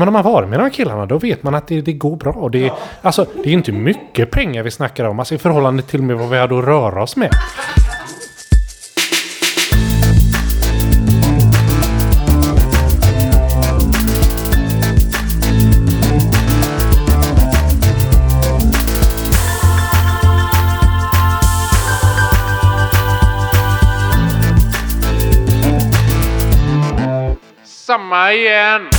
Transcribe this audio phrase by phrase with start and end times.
[0.00, 2.16] men om man varit med de här killarna då vet man att det, det går
[2.16, 2.48] bra.
[2.52, 5.18] Det, är, alltså, det är inte mycket pengar vi snackar om.
[5.18, 7.30] Alltså i förhållande till med vad vi hade att röra oss med.
[27.86, 28.95] Samma igen!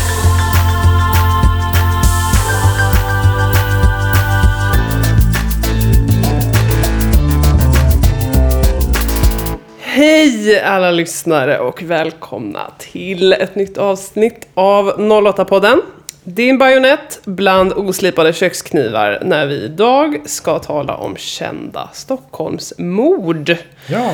[9.98, 15.82] Hej alla lyssnare och välkomna till ett nytt avsnitt av 08-podden.
[16.24, 23.56] Din bajonett bland oslipade köksknivar när vi idag ska tala om kända Stockholmsmord.
[23.88, 24.12] Ja.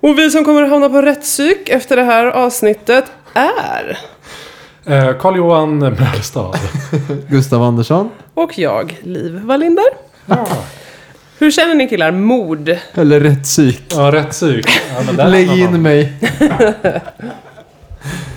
[0.00, 3.04] Och vi som kommer att hamna på rätt psyk efter det här avsnittet
[3.34, 3.98] är...
[4.86, 6.54] Eh, Carl-Johan Mälstad.
[7.28, 8.10] Gustav Andersson.
[8.34, 9.88] Och jag, Liv Wallinder.
[10.26, 10.46] Ja.
[11.38, 12.76] Hur känner ni killar mord?
[12.94, 13.82] Eller rätt psyk.
[13.90, 14.66] ja, rätt psyk.
[14.96, 16.12] Ja, men där Lägg in mig.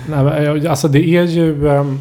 [0.08, 1.68] Nej, men, jag- alltså det är ju...
[1.68, 2.00] ehm,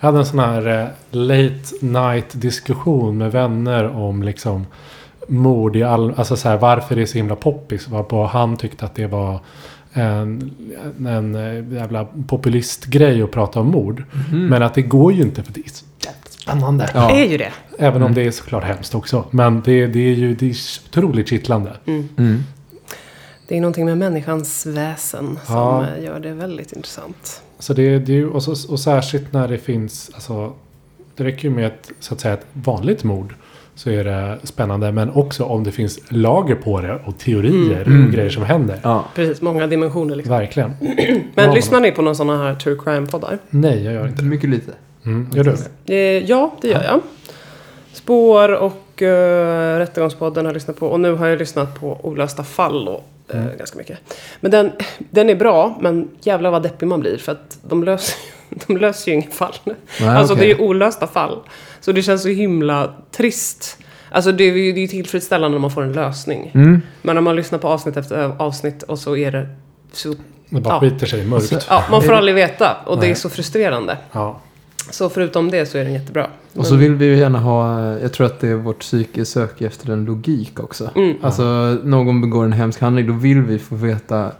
[0.00, 4.66] jag hade en sån här eh, late night diskussion med vänner om liksom
[5.28, 6.14] mord i all...
[6.16, 7.88] Alltså så här, varför det är så himla poppis.
[7.88, 9.40] Varpå han tyckte att det var
[9.92, 10.50] en,
[11.08, 14.04] en eh, jävla populistgrej att prata om mord.
[14.32, 15.84] Men att det går ju inte för det är så
[16.42, 16.88] spännande.
[16.94, 17.10] Ja.
[17.10, 17.52] är ju det.
[17.78, 19.24] Även om det är såklart hemskt också.
[19.30, 20.54] Men det, det är ju det är
[20.88, 21.72] otroligt kittlande.
[21.86, 22.44] Mm.
[23.48, 25.86] Det är någonting med människans väsen som Ja.
[25.98, 27.42] eh, gör det väldigt intressant.
[27.58, 30.52] Så det, det är ju, och, så, och särskilt när det finns, alltså,
[31.16, 33.34] det räcker ju med ett, så att säga, ett vanligt mord.
[33.74, 34.92] Så är det spännande.
[34.92, 38.06] Men också om det finns lager på det och teorier Mm.
[38.06, 38.80] och grejer som händer.
[38.82, 39.04] Ja.
[39.14, 40.32] Precis, många dimensioner liksom.
[40.36, 40.72] Verkligen.
[41.34, 43.38] Men Ja, lyssnar ni på någon sån här true crime-poddar?
[43.50, 44.28] Nej, jag gör inte det.
[44.28, 44.72] Mycket lite.
[45.04, 45.94] Mm, gör du?
[45.94, 47.00] Eh, ja, det gör jag.
[47.92, 50.86] Spår och uh, Rättegångspodden har jag lyssnat på.
[50.86, 53.98] Och nu har jag lyssnat på Olösta fall och, eh, ganska mycket.
[54.40, 57.16] Men den, den är bra, men jävlar vad deppig man blir.
[57.18, 58.16] För att de löser,
[58.66, 59.54] de löser ju inga fall.
[59.64, 59.76] Nej,
[60.08, 60.46] alltså okej.
[60.46, 61.38] det är ju olösta fall.
[61.80, 63.78] Så det känns så himla trist.
[64.10, 66.50] Alltså det är ju det är tillfredsställande när man får en lösning.
[66.54, 66.82] Mm.
[67.02, 69.46] Men om man lyssnar på avsnitt efter avsnitt och så är det
[69.92, 70.14] så...
[70.48, 70.80] Det bara Ja.
[70.80, 71.44] skiter sig mörkt.
[71.46, 72.76] Så- Ja, man får aldrig veta.
[72.86, 73.16] Och det är Nej.
[73.16, 73.98] så frustrerande.
[74.12, 74.40] Ja.
[74.90, 76.26] Så förutom det så är den jättebra.
[76.54, 79.66] Och så vill vi ju gärna ha, jag tror att det är vårt psyke söker
[79.66, 80.90] efter en logik också.
[80.96, 81.14] Mm.
[81.22, 81.42] Alltså
[81.84, 84.30] någon begår en hemsk handling, då vill vi få veta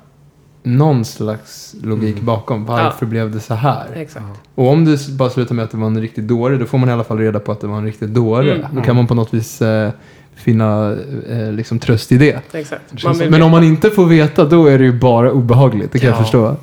[0.62, 2.26] någon slags logik Mm.
[2.26, 2.66] bakom.
[2.66, 3.84] Varför blev det så här?
[3.94, 4.24] Exakt.
[4.54, 6.88] Och om det bara slutar med att det var en riktig dåre, då får man
[6.88, 8.54] i alla fall reda på att det var en riktig dåre.
[8.54, 8.66] Mm.
[8.74, 9.90] Då kan man på något vis eh,
[10.34, 10.96] finna
[11.28, 12.40] eh, liksom tröst i det.
[12.52, 12.82] Exakt.
[13.30, 15.92] Men om man inte får veta, då är det ju bara obehagligt.
[15.92, 16.14] Det kan Ja.
[16.16, 16.56] jag förstå.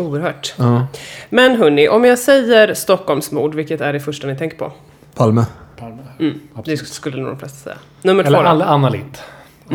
[0.00, 0.54] Oerhört.
[0.56, 0.86] Ja.
[1.30, 4.72] Men hörni, om jag säger Stockholmsmord, vilket är det första ni tänker på?
[5.14, 5.44] Palme.
[5.78, 6.02] Palme.
[6.20, 6.40] Mm.
[6.64, 7.76] Det skulle nog de flesta säga.
[8.02, 9.18] Nummer Eller två alla, Anna Lind.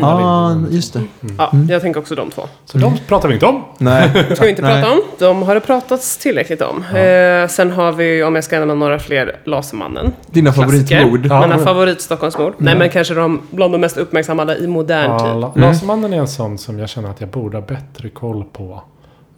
[0.00, 0.74] Anna Ja, Lindh.
[0.74, 1.02] just det.
[1.38, 2.42] Ja, jag tänker också de två.
[2.64, 3.64] Så de pratar vi inte om.
[3.78, 4.10] Nej.
[4.34, 4.82] ska vi inte Nej.
[4.82, 5.02] prata om.
[5.18, 6.76] De har det pratats tillräckligt om.
[6.96, 10.12] Eh, sen har vi, om jag ska nämna några fler, Lasermannen.
[10.26, 10.96] Dina Klassiker.
[11.00, 11.26] favoritmord.
[11.26, 11.40] Ja.
[11.40, 12.54] Mina favorit Stockholmsmord.
[12.58, 15.40] Nej, men kanske de bland de mest uppmärksammade i modern Ja, tid.
[15.40, 15.68] La- Mm.
[15.68, 18.82] Lasermannen är en sån som jag känner att jag borde ha bättre koll på.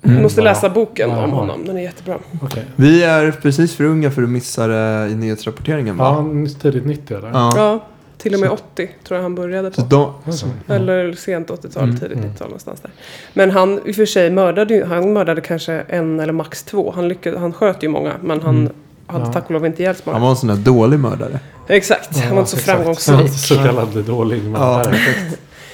[0.03, 0.45] Du måste Ja.
[0.45, 1.25] läsa boken Ja.
[1.25, 1.65] om honom.
[1.65, 2.19] Den är jättebra.
[2.43, 2.65] Okej.
[2.77, 6.11] Vi är precis för unga för att missa det i nyhetsrapporteringen Ja, va?
[6.17, 7.29] han tidigt 90 eller?
[7.29, 7.53] Ja.
[7.57, 7.85] Ja,
[8.19, 9.81] till och med 80 tror jag han började på.
[9.83, 11.97] de, Alltså, Eller sent 80-tal, Mm.
[11.99, 12.29] tidigt Mm.
[12.31, 12.91] 90-tal någonstans där.
[13.33, 16.93] Men han i och för sig mördade han mördade kanske en eller max två.
[16.95, 18.73] Han, lyckades, han sköt ju många, men han Mm.
[19.07, 19.33] hade Ja.
[19.33, 20.23] tack och lov inte ihjäl så han många.
[20.25, 21.41] var en sån där dålig mördare.
[21.69, 22.77] Exakt, han var inte så exakt.
[22.77, 23.31] framgångsrik.
[23.39, 24.61] Så kallad dålig man.
[24.61, 24.85] Ja.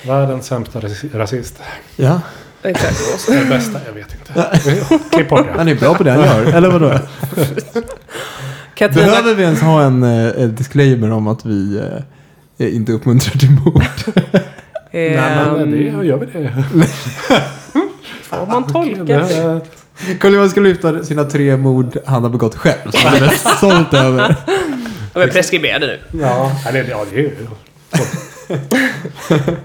[0.06, 1.60] Världens sämsta rasi- rasist.
[1.96, 2.20] Ja,
[2.64, 3.00] Exakt.
[3.14, 4.58] Och så- Den bästa, jag vet inte.
[5.12, 5.52] Klipp bort det.
[5.58, 6.44] han är bra på det han gör.
[6.54, 6.92] Eller vadå?
[8.74, 11.80] Katarina, Behöver vi ens ha en, eh, disclaimer om att vi
[12.58, 13.82] eh, inte uppmuntrar till mord?
[14.92, 15.76] Nej, men ehm, det
[16.06, 16.64] gör vi det.
[18.22, 19.04] får man tolka.
[19.04, 19.60] Det-
[20.20, 22.90] Carl-Johan ska lyfta sina tre mord han har begått själv.
[22.90, 24.36] Som han är stolt över.
[25.12, 26.00] De är preskriberade nu.
[26.22, 27.36] Ja, det, ja, det är ju...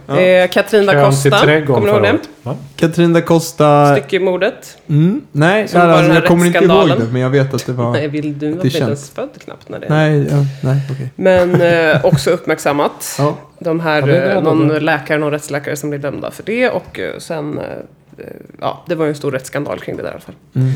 [0.08, 1.30] Eh, Katrin da Costa,
[1.66, 2.56] kommer du ihåg det?
[2.76, 3.96] Katrin da Costa.
[3.96, 4.78] Styckemordet.
[4.88, 7.06] Mm, nej, Som nej alltså, jag kommer inte ihåg det.
[7.12, 7.92] Men jag vet att det var...
[7.94, 11.10] Nej, vill du var det inte ens född knappt när det Nej, ja, nej okej.
[11.16, 13.16] Men eh, också uppmärksammat.
[13.18, 13.38] Ja.
[13.60, 14.80] De här, Ja, det eh, det någon ändå.
[14.80, 18.24] läkare, någon rättsläkare som blev dömda för det och eh, sen, eh,
[18.60, 20.36] ja, det var ju en stor rättsskandal kring det där i alla fall.
[20.56, 20.72] Mm.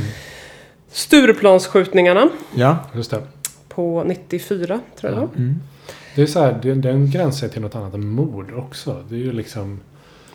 [0.92, 2.78] Stureplansskjutningarna Ja.
[2.96, 3.18] Just det.
[3.70, 5.30] på 94, tror jag det var.
[5.36, 5.60] Mm.
[6.16, 9.04] Det är så här, det, den gränsar till något annat än mord också.
[9.10, 9.80] Det är ju liksom...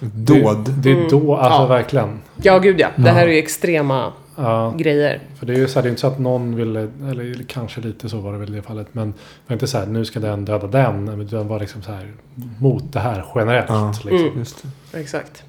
[0.01, 0.65] Dåd.
[0.65, 1.09] Det, det är Mm.
[1.11, 1.67] då, alltså Ja.
[1.67, 2.21] verkligen.
[2.43, 2.89] Ja, gud ja.
[2.97, 5.21] Det här är ju extrema Ja, grejer.
[5.39, 6.81] för det är ju så här, det är inte så att någon ville,
[7.11, 8.87] eller kanske lite så var det väl i det fallet.
[8.93, 9.15] Men det
[9.47, 11.05] var inte så här, nu ska den döda den.
[11.05, 12.13] Men det var liksom så här
[12.61, 13.67] mot det här generellt.
[13.69, 13.89] Ja.
[14.05, 14.19] Liksom.
[14.27, 14.39] Mm.
[14.39, 15.01] Just det.
[15.01, 15.43] Exakt.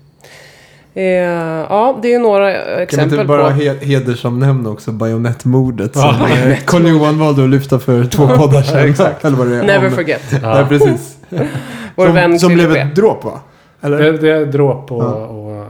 [0.94, 3.50] Eh, ja, det är några Kan vi exempel inte bara på...
[3.50, 6.02] he hedersomnämna också bajonettmordet Ja.
[6.14, 8.90] som eh, Karl-Johan valde att lyfta för två poddar sedan.
[8.90, 9.26] Exakt.
[9.26, 9.64] Eller vad det är.
[9.64, 10.22] Never Om- forget.
[10.44, 11.18] Nej, precis.
[11.96, 13.40] Vår vän som som blev ett dråp va?
[13.82, 13.98] Eller?
[14.00, 15.08] Det, det är dråp och, Ja.
[15.08, 15.64] och uh,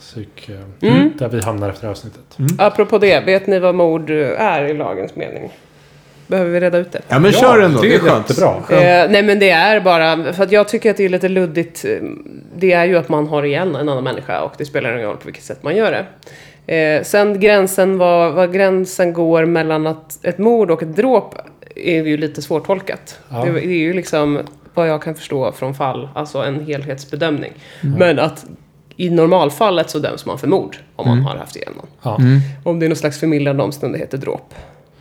[0.00, 0.48] psyk.
[0.48, 1.10] eh, Mm.
[1.18, 2.36] Där vi hamnar efter avsnittet.
[2.58, 5.50] Apropå det, vet ni vad mord är i lagens mening?
[6.30, 7.00] Behöver vi reda ut det?
[7.08, 7.80] Ja men kör ändå.
[7.80, 8.30] Det är, skönt.
[8.30, 8.54] jättebra.
[8.70, 11.84] Eh, nej men det är bara, för att jag tycker att det är lite luddigt.
[11.84, 11.90] eh,
[12.56, 15.16] Det är ju att man har ihjäl en annan människa och det spelar ingen roll
[15.16, 16.06] på vilket sätt man gör det.
[16.74, 21.34] Eh, sen gränsen, vad, vad gränsen går mellan att ett mord och ett dråp
[21.76, 23.18] är ju lite svårtolkat.
[23.28, 23.44] Ja.
[23.44, 24.40] Det, det är ju liksom,
[24.74, 27.52] vad jag kan förstå från fall, alltså en helhetsbedömning.
[27.82, 27.98] Mm.
[27.98, 28.46] Men att
[28.96, 31.86] i normalfallet så döms man för mord om man har haft ihjäl någon.
[32.02, 32.16] Ja.
[32.20, 32.40] Mm.
[32.64, 34.54] Om det är någon slags förmildrande omständigheter dråp.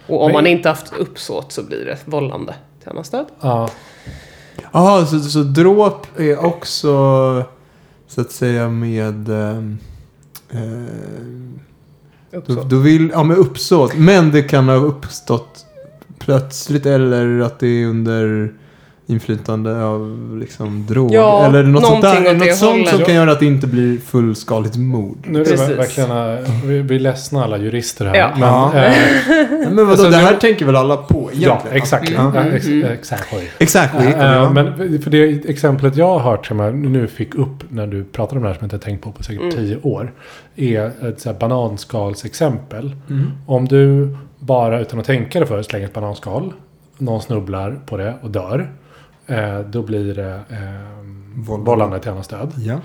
[0.09, 3.25] Och om Men- man inte haft uppsåt så blir det vållande till annans död.
[3.41, 3.69] Ja.
[4.71, 6.89] Jaha, så, så dråp är också
[8.07, 9.29] så att säga med...
[9.29, 9.77] ehm,
[10.51, 13.93] Eh, då, då vill, ja med uppsåt.
[13.97, 15.65] Men det kan ha uppstått
[16.19, 18.53] plötsligt eller att det är under
[19.09, 21.13] inflytande av liksom drog.
[21.13, 22.33] Ja, eller något sånt där.
[22.33, 25.17] Något sånt som kan göra att det inte blir fullskaligt mord.
[25.27, 25.69] Nu är det Precis.
[25.77, 28.15] verkligen, eh, vi, vi är ledsna alla jurister här.
[28.15, 28.29] Ja.
[28.33, 28.73] Men, Ja.
[28.75, 28.93] eh,
[29.49, 31.57] Men vadå, Alltså, det här jag- tänker väl alla på egentligen?
[31.69, 32.09] ja, exakt.
[32.09, 32.91] Mm, Ja, mm, ex, mm.
[32.91, 33.27] exakt.
[33.33, 33.51] Oj.
[33.59, 33.95] Exakt.
[33.95, 38.03] Eh, men för det exemplet jag har hört som jag nu fick upp när du
[38.03, 39.55] pratade om det här som jag inte har tänkt på på säkert Mm.
[39.55, 40.11] tio år.
[40.55, 42.95] Är ett så här bananskalsexempel.
[43.09, 43.31] Mm.
[43.45, 46.53] Om du bara utan att tänka dig för slänger ett bananskal.
[46.97, 48.69] Någon snubblar på det och dör.
[49.29, 51.99] Eh, då blir det eh, Vållande.
[51.99, 52.53] till annans död.
[52.57, 52.79] Ja.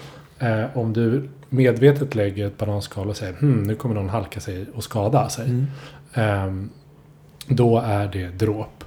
[0.49, 4.67] Eh, om du medvetet lägger ett bananskal och säger hm, nu kommer någon halka sig
[4.75, 5.45] och skada sig.
[5.51, 5.67] Mm.
[6.15, 6.71] Ehm,
[7.49, 8.85] då är det dråp.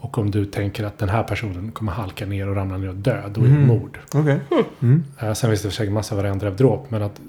[0.00, 2.94] Och om du tänker att den här personen kommer halka ner och ramla ner och
[2.94, 3.66] dö, då är det Mm.
[3.66, 3.98] mord.
[4.14, 4.38] Okej.
[4.82, 5.04] Mm.
[5.20, 7.20] Eh, sen finns det säkert massa varianter av dråp, men att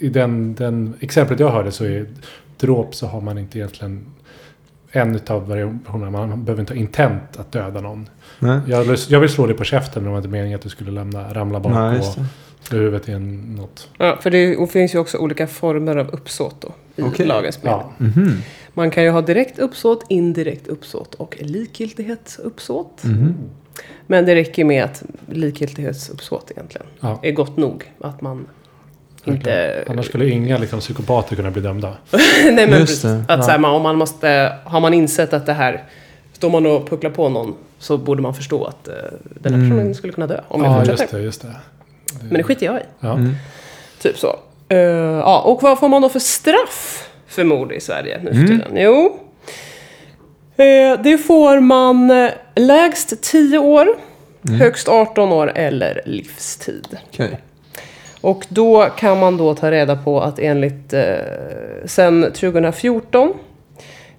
[0.00, 2.06] i den, den exemplet jag hörde så är
[2.56, 4.06] dråp så har man inte egentligen
[4.92, 6.10] en utav variationerna.
[6.10, 8.08] Man behöver inte ha intent att döda någon.
[8.38, 8.60] Nej.
[8.66, 10.68] Jag vill, jag vill slå dig på käften, men det var inte meningen att du
[10.68, 12.04] skulle lämna, ramla bak Nej, och
[12.62, 13.88] slå huvudet i en, något.
[13.98, 17.26] Ja, för det finns ju också olika former av uppsåt då, i Okej.
[17.26, 17.80] lagens mening.
[17.80, 18.32] Ja, Mhm.
[18.74, 23.04] Man kan ju ha direkt uppsåt, indirekt uppsåt och likgiltighetsuppsåt.
[23.04, 23.34] Mhm.
[24.06, 27.20] Men det räcker med att likgiltighetsuppsåt egentligen ja.
[27.22, 27.92] är gott nog.
[28.00, 28.46] Att man
[29.26, 29.84] inte...
[29.88, 31.92] Annars skulle inga liksom, psykopater kunna bli dömda.
[32.44, 33.02] Nej men Just precis.
[33.02, 33.24] det.
[33.28, 33.42] Att Ja.
[33.42, 34.52] så här, man, om man måste...
[34.64, 35.84] Har man insett att det här...
[36.32, 39.70] Står man och pucklar på någon så borde man förstå att eh, den här Mm.
[39.70, 41.02] personen skulle kunna dö om jag Ja, fortsätter.
[41.02, 42.22] just det, just det.
[42.22, 42.82] Men det skiter jag i.
[43.00, 43.12] Ja.
[43.12, 43.34] Mm.
[44.02, 44.36] Typ så.
[44.68, 48.36] Eh, ja, och vad får man då för straff för mord i Sverige nu för
[48.38, 48.46] Mm.
[48.46, 48.72] tiden?
[48.74, 49.18] Jo,
[50.56, 53.88] eh, det får man lägst 10 år,
[54.48, 54.60] Mm.
[54.60, 56.98] högst 18 år eller livstid.
[57.12, 57.40] Okej.
[58.26, 61.02] Och då kan man då ta reda på att enligt eh,
[61.84, 63.34] sen 2014,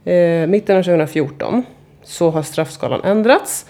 [0.06, 1.63] eh, mitten av 2014,
[2.04, 3.65] så har straffskalan ändrats.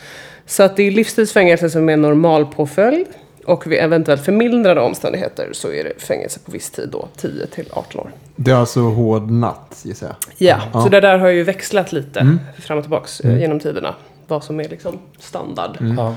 [0.45, 3.07] Så att det är livstidsfängelse som är normalpåföljd.
[3.45, 7.65] Och vid eventuellt förmildrande omständigheter så är det fängelse på viss tid då, 10 till
[7.73, 8.11] 18 år.
[8.35, 10.15] Det är alltså hårdnatt gissar jag.
[10.37, 10.81] Ja, Ja.
[10.83, 12.39] så det där har ju växlat lite Mm.
[12.61, 13.95] fram och tillbaks eh, genom tiderna.
[14.27, 15.77] Vad som är liksom standard.
[15.97, 16.15] Ja.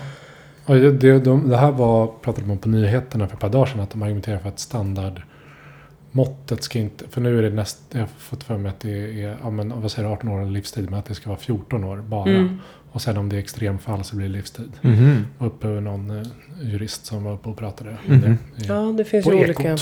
[0.71, 3.49] Och det, det, de, det här var, pratade de om på nyheterna för ett par
[3.49, 3.81] dagar sedan.
[3.81, 7.09] Att de argumenterar för att standardmåttet ska inte...
[7.09, 7.79] För nu är det näst...
[7.91, 10.41] Jag har fått för mig att det är ja, men, vad säger du, 18 år
[10.43, 10.91] eller livstid.
[10.91, 12.31] Men att det ska vara 14 år bara.
[12.31, 12.59] Mm.
[12.93, 14.73] Och sen om det är extremfall så blir det livstid.
[14.81, 15.27] Mhm.
[15.39, 16.27] Och uppe var någon eh,
[16.63, 17.91] jurist som var uppe och pratade.
[17.91, 18.21] om Mhm.
[18.57, 18.65] det.
[18.65, 19.45] i- Ja, det finns ju Ekot.
[19.61, 19.77] olika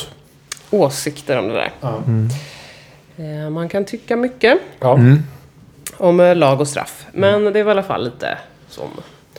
[0.71, 1.73] åsikter om det där.
[1.81, 1.99] Ja.
[2.07, 2.29] Mm.
[3.45, 4.97] Eh, Man kan tycka mycket Ja.
[4.99, 5.19] Mm.
[5.97, 7.07] om eh, lag och straff.
[7.13, 8.89] Men det är väl i alla fall lite som...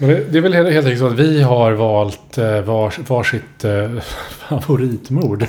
[0.02, 4.00] Men det, är väl helt, enkelt så att vi har valt eh, vars, varsitt eh,
[4.30, 5.48] favoritmord.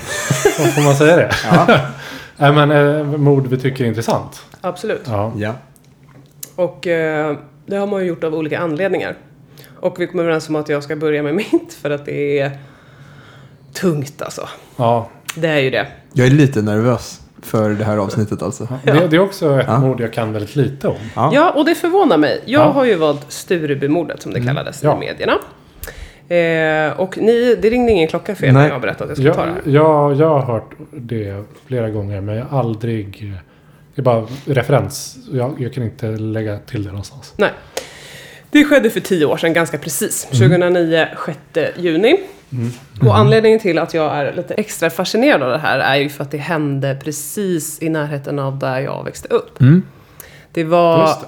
[0.75, 1.31] Får man säga det?
[1.51, 1.67] Ja.
[2.37, 4.43] Nej men eh, mord vi tycker är intressant.
[4.61, 5.03] Absolut.
[5.07, 5.33] Ja.
[5.37, 5.55] ja.
[6.55, 9.17] Och eh, det har man ju gjort av olika anledningar.
[9.77, 12.59] Och vi kommer överens om att jag ska börja med mitt för att det är
[13.73, 14.49] tungt alltså.
[14.77, 15.11] ja.
[15.35, 15.87] Det är ju det.
[16.13, 18.69] Jag är lite nervös för det här avsnittet alltså.
[18.85, 19.79] Det, det är också ett Ja.
[19.79, 20.97] mord jag kan väldigt lite om.
[21.17, 21.31] Ja.
[21.35, 22.41] Ja, och det förvånar mig.
[22.45, 22.71] Jag Ja.
[22.73, 24.97] har ju valt Sturebymordet som det kallades Ja.
[24.97, 25.33] i medierna.
[26.29, 28.69] Eh, och ni, det ringde ingen klocka för er när Nej.
[28.69, 29.77] jag berättade att jag skulle ta Jag, det här.
[29.77, 33.33] jag, jag har hört det flera gånger men jag har aldrig...
[33.95, 35.17] Det är bara referens.
[35.33, 37.33] Jag, jag kan inte lägga till det någonstans.
[37.37, 37.51] Nej.
[38.51, 40.23] Det skedde för tio år sedan, ganska precis.
[40.25, 41.39] 2009, 6
[41.79, 42.17] juni.
[43.01, 46.25] Och anledningen till att jag är lite extra fascinerad av det här är ju för
[46.25, 49.61] att det hände precis i närheten av där jag växte upp.
[49.61, 49.83] Mm.
[50.53, 51.01] Det var...
[51.01, 51.19] Just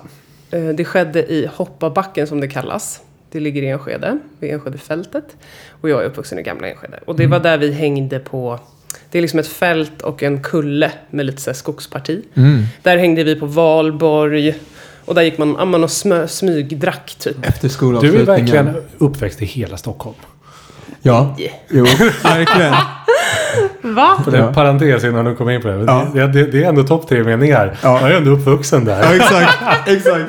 [0.50, 3.00] eh, Det skedde i Hoppabacken som det kallas.
[3.31, 5.25] Det ligger i Enskede, vid Enskede-fältet.
[5.81, 6.99] Och jag är uppvuxen i gamla Enskede.
[7.07, 8.59] Och det var där vi hängde på...
[9.11, 12.23] Det är liksom ett fält och en kulle med lite så här skogsparti.
[12.35, 12.62] Mm.
[12.83, 14.55] Där hängde vi på valborg.
[15.05, 17.47] Och där gick man, man och smö, smygdrack typ.
[17.47, 18.26] Efter Du är skolavslutningen.
[18.26, 20.17] verkligen uppväxt i hela Stockholm.
[21.02, 21.37] Ja,
[21.68, 21.85] jo,
[22.23, 22.75] verkligen.
[23.82, 24.21] Va?
[24.25, 24.52] För det Ja.
[24.52, 25.85] parentes innan du kom in på det.
[25.87, 26.06] Ja.
[26.14, 27.76] Det, det, det är ändå topp tre meningar.
[27.82, 28.00] Ja.
[28.00, 29.02] Jag är ändå uppvuxen där.
[29.02, 29.59] Ja, exakt.
[29.88, 30.25] exakt.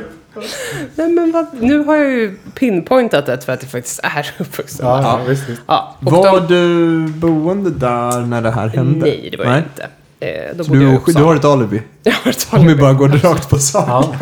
[0.95, 4.85] Nej men vad, nu har jag ju pinpointat det för att jag faktiskt är uppvuxen
[4.85, 5.61] Ja, ja, visst, visst.
[5.67, 9.05] Ja, Var de- du boende där när det här hände?
[9.05, 9.87] Nej, det var jag inte.
[10.19, 11.81] Eh, då Så bodde jag du, du har ett alibi?
[12.03, 12.81] Jag har ett Om vi alibi.
[12.81, 14.15] bara går rakt på sak.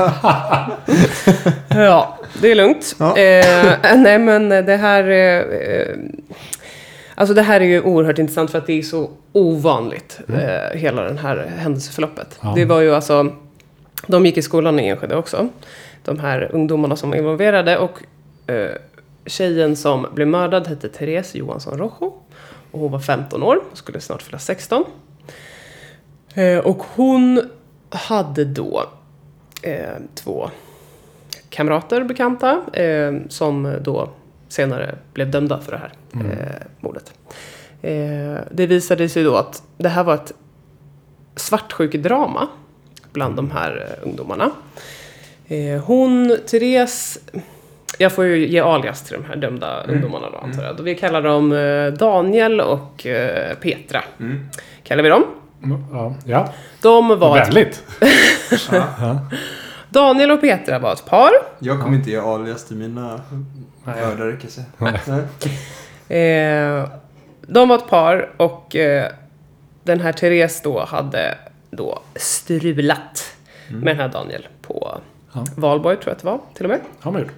[1.70, 2.18] Ja.
[2.34, 2.96] Det är lugnt.
[3.00, 3.18] Ja.
[3.18, 5.04] Eh, nej, men det här...
[5.04, 5.96] Eh, eh,
[7.16, 11.02] alltså det här är ju oerhört intressant för att det är så ovanligt, eh, hela
[11.02, 12.40] den här händelseförloppet.
[12.42, 12.54] Ja.
[12.56, 13.36] Det var ju alltså...
[14.08, 15.50] De gick i skolan i Enskede också.
[16.04, 17.78] De här ungdomarna som var involverade.
[17.78, 18.00] Och
[18.52, 18.72] eh,
[19.26, 22.14] tjejen som blev mördad hette Therese Johansson Rojo.
[22.72, 24.86] Och hon var 15 år och skulle snart fylla 16.
[26.34, 27.50] Eh, och hon
[27.90, 28.84] hade då
[29.62, 30.50] eh, två
[31.52, 34.10] kamrater, bekanta, eh, som då
[34.48, 37.14] senare blev dömda för det här eh, mordet.
[37.82, 40.34] Eh, det visade sig då att det här var ett
[41.36, 42.48] svartsjukedrama
[43.12, 44.52] bland de här eh, ungdomarna.
[45.48, 47.20] Eh, hon, Therese,
[47.98, 50.82] jag får ju ge alias till de här dömda ungdomarna då antar jag.
[50.82, 53.08] Vi kallar dem eh, Daniel och
[53.62, 54.04] Petra.
[54.84, 55.24] Kallar vi dem.
[55.92, 56.54] Ja, ja.
[56.82, 57.84] De var Vänligt.
[59.92, 61.32] Daniel och Petra var ett par.
[61.60, 63.22] Jag kommer inte ge alias till mina
[63.84, 65.28] mördare kan jag säga.
[66.82, 66.90] Eh,
[67.42, 69.12] de var ett par och eh,
[69.84, 71.38] den här Therese då hade
[71.72, 73.36] då strulat
[73.70, 74.98] med den här Daniel på
[75.34, 75.46] Ja.
[75.56, 76.80] valborg tror jag att det var till och med.
[77.04, 77.32] Man gjort.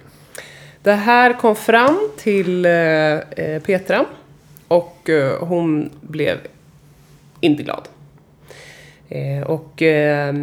[0.82, 3.18] Det här kom fram till eh,
[3.66, 4.04] Petra
[4.68, 6.38] och hon blev
[7.40, 7.88] inte glad.
[9.46, 10.34] Och eh,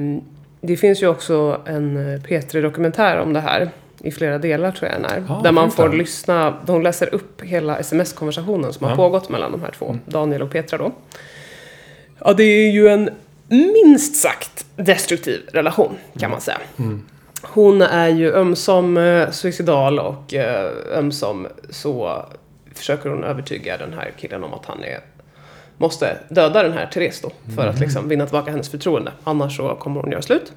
[0.62, 3.70] det finns ju också en eh, Petri-dokumentär om det här.
[4.04, 5.24] I flera delar tror jag den är.
[5.28, 8.96] Ja, där man får lyssna, de läser upp hela sms-konversationen som har Ja.
[8.96, 10.92] pågått mellan de här två, Daniel och Petra då.
[12.20, 13.10] Ja, det är ju en
[13.50, 16.58] minst sagt destruktiv relation kan man säga.
[17.42, 22.26] Hon är ju ömsom eh, suicidal och eh, ömsom så
[22.76, 25.00] försöker hon övertyga den här killen om att han är
[25.82, 29.12] måste döda den här Therese då för att liksom vinna tillbaka hennes förtroende.
[29.24, 30.52] Annars så kommer hon göra slut.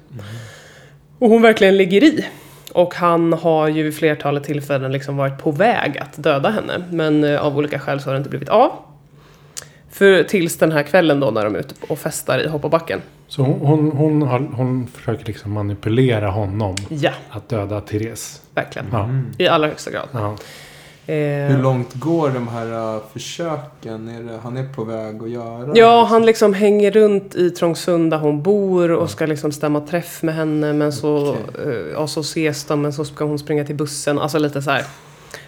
[1.19, 2.25] Och hon verkligen ligger i.
[2.73, 6.83] Och han har ju vid flertalet tillfällen liksom varit på väg att döda henne.
[6.91, 8.71] Men eh, av olika skäl så har det inte blivit av.
[9.91, 13.01] För tills den här kvällen då när de är ute och festar i Hoppabacken.
[13.27, 18.41] Så hon, hon, hon, har, hon försöker liksom manipulera honom Ja, att döda Therese.
[18.55, 18.87] verkligen.
[18.91, 19.09] Ja.
[19.37, 20.07] I allra högsta grad.
[20.11, 20.35] Ja.
[21.07, 21.15] Eh,
[21.51, 24.07] Hur långt går de här uh, försöken?
[24.09, 25.71] Är det, han är på väg att göra?
[25.75, 30.23] Ja, han liksom hänger runt i Trångsund där hon bor och ska liksom stämma träff
[30.23, 30.73] med henne.
[30.73, 31.71] Men så, Okej.
[31.73, 34.19] eh, ja, så ses de, men så ska hon springa till bussen.
[34.19, 34.83] Alltså lite så här.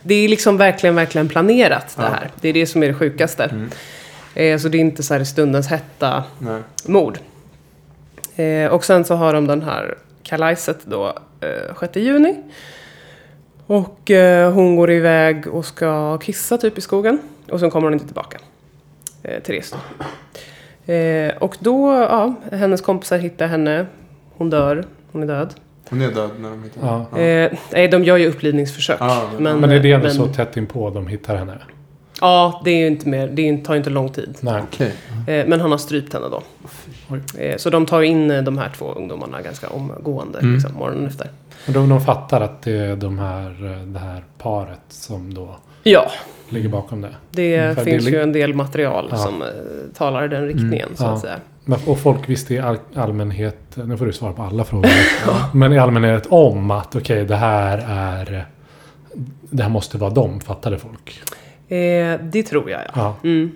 [0.02, 2.10] Det är liksom verkligen, verkligen planerat det Ja.
[2.10, 2.32] här.
[2.42, 3.44] Det är det som är det sjukaste.
[3.44, 3.70] Mm.
[4.34, 6.62] Eh, så det är inte så här stundens hetta Nej.
[6.86, 7.20] mord.
[8.36, 11.08] Eh, och sen så har de den här kalajset då
[11.42, 12.36] eh, 6 juni.
[13.67, 17.19] Och eh, hon går iväg och ska kissa typ i skogen.
[17.51, 18.38] Och sen kommer hon inte tillbaka.
[19.24, 19.71] Eh, Therese
[20.88, 20.93] då.
[20.93, 23.86] Eh, och då, ja, hennes kompisar hittar henne.
[24.38, 24.86] Hon dör.
[25.12, 25.53] Hon är död.
[25.89, 27.05] Hon är död när de hittar Ja.
[27.12, 27.17] Ja.
[27.17, 28.97] Eh, nej, de gör ju upplivningsförsök.
[29.00, 31.57] Ja, men- Men är det ändå men- så tätt inpå de hittar henne?
[32.21, 34.38] Ja, det är ju inte mer, det tar ju inte lång tid.
[34.41, 34.62] Nej.
[35.27, 36.41] Eh, men han har strypt henne då.
[37.09, 37.55] Oj.
[37.57, 40.53] Så de tar in de här två ungdomarna ganska omgående, Mm.
[40.53, 41.29] liksom, morgonen efter.
[41.67, 46.12] Men de, de fattar att det är de här, det här paret som då Ja,
[46.50, 47.15] ligger bakom det.
[47.31, 49.17] det Mm, för finns det- ju en del material Ja.
[49.17, 49.47] som eh,
[49.97, 51.09] talar i den riktningen, så ja.
[51.13, 51.36] att säga.
[51.65, 54.89] Men, och folk visste i all, allmänhet, nu får du svara på alla frågor.
[55.53, 58.45] Men i allmänhet om att okej det här är,
[59.50, 61.21] det här måste vara dem, fattade folk.
[61.67, 62.91] Eh, det tror jag, ja.
[62.95, 63.15] Ja.
[63.24, 63.51] Mm.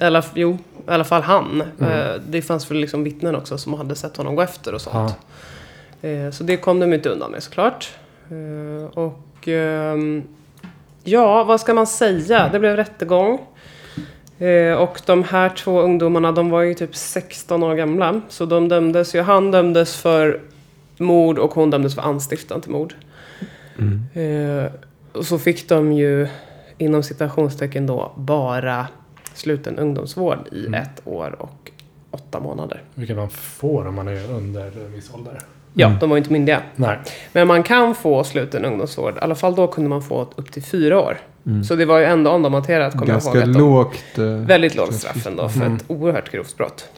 [0.00, 0.52] Eller, jo,
[0.88, 1.62] i alla fall han.
[1.80, 1.92] Mm.
[1.92, 5.16] Eh, det fanns väl liksom vittnen också som hade sett honom gå efter och sånt.
[6.02, 7.90] Eh, så det kom de inte undan med såklart.
[8.30, 10.22] Eh, och ehm,
[11.04, 12.48] ja, vad ska man säga?
[12.52, 13.38] Det blev rättegång.
[14.38, 18.20] Eh, och de här två ungdomarna, de var ju typ 16 år gamla.
[18.28, 20.40] Så de dömdes ju, han dömdes för
[20.98, 22.94] mord och hon dömdes för anstiftan till mord.
[23.78, 24.70] Mm.
[25.12, 26.28] Och så fick de ju
[26.78, 28.86] inom citationstecken då bara
[29.34, 30.82] sluten ungdomsvård i Mm.
[30.82, 31.70] ett år och
[32.10, 32.82] åtta månader.
[32.94, 35.38] Vilket man får om man är under en viss ålder.
[35.74, 35.98] Ja, Mm.
[35.98, 36.62] de var ju inte myndiga.
[36.76, 36.98] Nej.
[37.32, 39.14] Men man kan få sluten ungdomsvård.
[39.16, 41.18] I alla fall då kunde man få upp till fyra år.
[41.46, 41.64] Mm.
[41.64, 43.48] Så det var ju ändå omdaterat kommer jag Ganska ihåg.
[43.48, 44.18] att de- lågt.
[44.18, 45.76] eh, Väldigt lågt straff ändå för Mm.
[45.76, 46.88] ett oerhört grovt brott.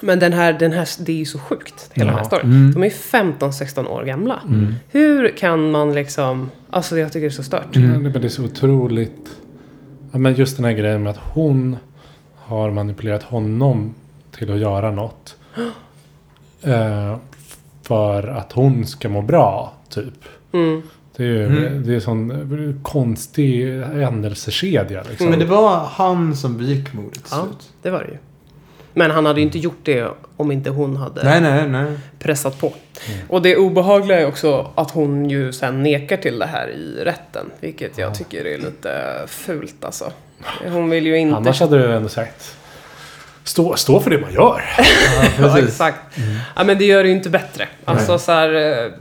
[0.00, 2.26] Men den här, den här, det är ju så sjukt, hela den här Ja.
[2.26, 2.50] storyn.
[2.50, 2.72] Mm.
[2.74, 4.40] De är 15-16 år gamla.
[4.48, 4.74] Mm.
[4.88, 6.50] Hur kan man liksom...
[6.70, 7.76] Alltså jag tycker det är så stört.
[7.76, 7.88] Mm.
[7.90, 9.28] Men det- men det är så otroligt.
[10.12, 11.76] Ja, men just den här grejen med att hon
[12.36, 13.94] har manipulerat honom
[14.30, 15.36] till att göra något.
[16.62, 17.16] Eh,
[17.86, 20.14] för att hon ska må bra, typ.
[20.52, 20.82] Mm.
[21.16, 21.86] Det är ju Mm.
[21.86, 25.02] det är sån konstig händelsekedja.
[25.10, 25.26] Liksom.
[25.30, 27.42] Men det var han som begick mordet till Ja.
[27.42, 27.70] slut.
[27.82, 28.18] Det var det ju.
[28.94, 31.98] Men han hade ju inte gjort det om inte hon hade Nej, nej, nej.
[32.18, 32.72] pressat på.
[33.28, 37.46] Och det obehagliga är också att hon ju sen nekar till det här i rätten.
[37.60, 40.12] Vilket jag tycker är lite fult alltså.
[40.72, 41.36] Hon vill ju inte...
[41.36, 42.56] Annars hade du ändå sagt.
[43.46, 44.62] Stå, stå för det man gör.
[45.40, 45.98] Ja, exakt.
[46.56, 47.68] Ja, men det gör det ju inte bättre.
[47.84, 48.20] Alltså Nej.
[48.20, 48.54] så här...
[48.84, 48.92] eh,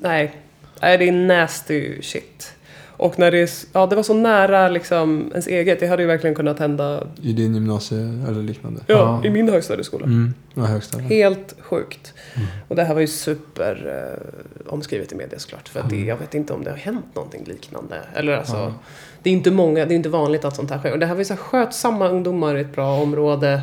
[0.00, 0.32] Nej.
[0.80, 2.52] Nej, det är nasty shit.
[2.98, 3.50] Och när det är...
[3.72, 5.80] Ja, det var så nära liksom ens eget.
[5.80, 8.80] Det hade ju verkligen kunnat hända I din gymnasie eller liknande.
[8.86, 9.28] ja, Ja.
[9.28, 10.04] i min högstadieskola.
[10.04, 10.34] Mm.
[10.54, 11.10] Ja, högstadiet.
[11.10, 12.14] Helt sjukt.
[12.68, 13.86] Och det här var ju super
[14.66, 15.68] eh, omskrivet i media såklart.
[15.68, 17.96] För att det, jag vet inte om det har hänt någonting liknande.
[18.14, 18.74] Eller alltså, Ja.
[19.22, 20.92] Det är inte många, det är inte vanligt att sånt här sker.
[20.92, 23.62] Och det här var ju så här skötsamma ungdomar i ett bra område.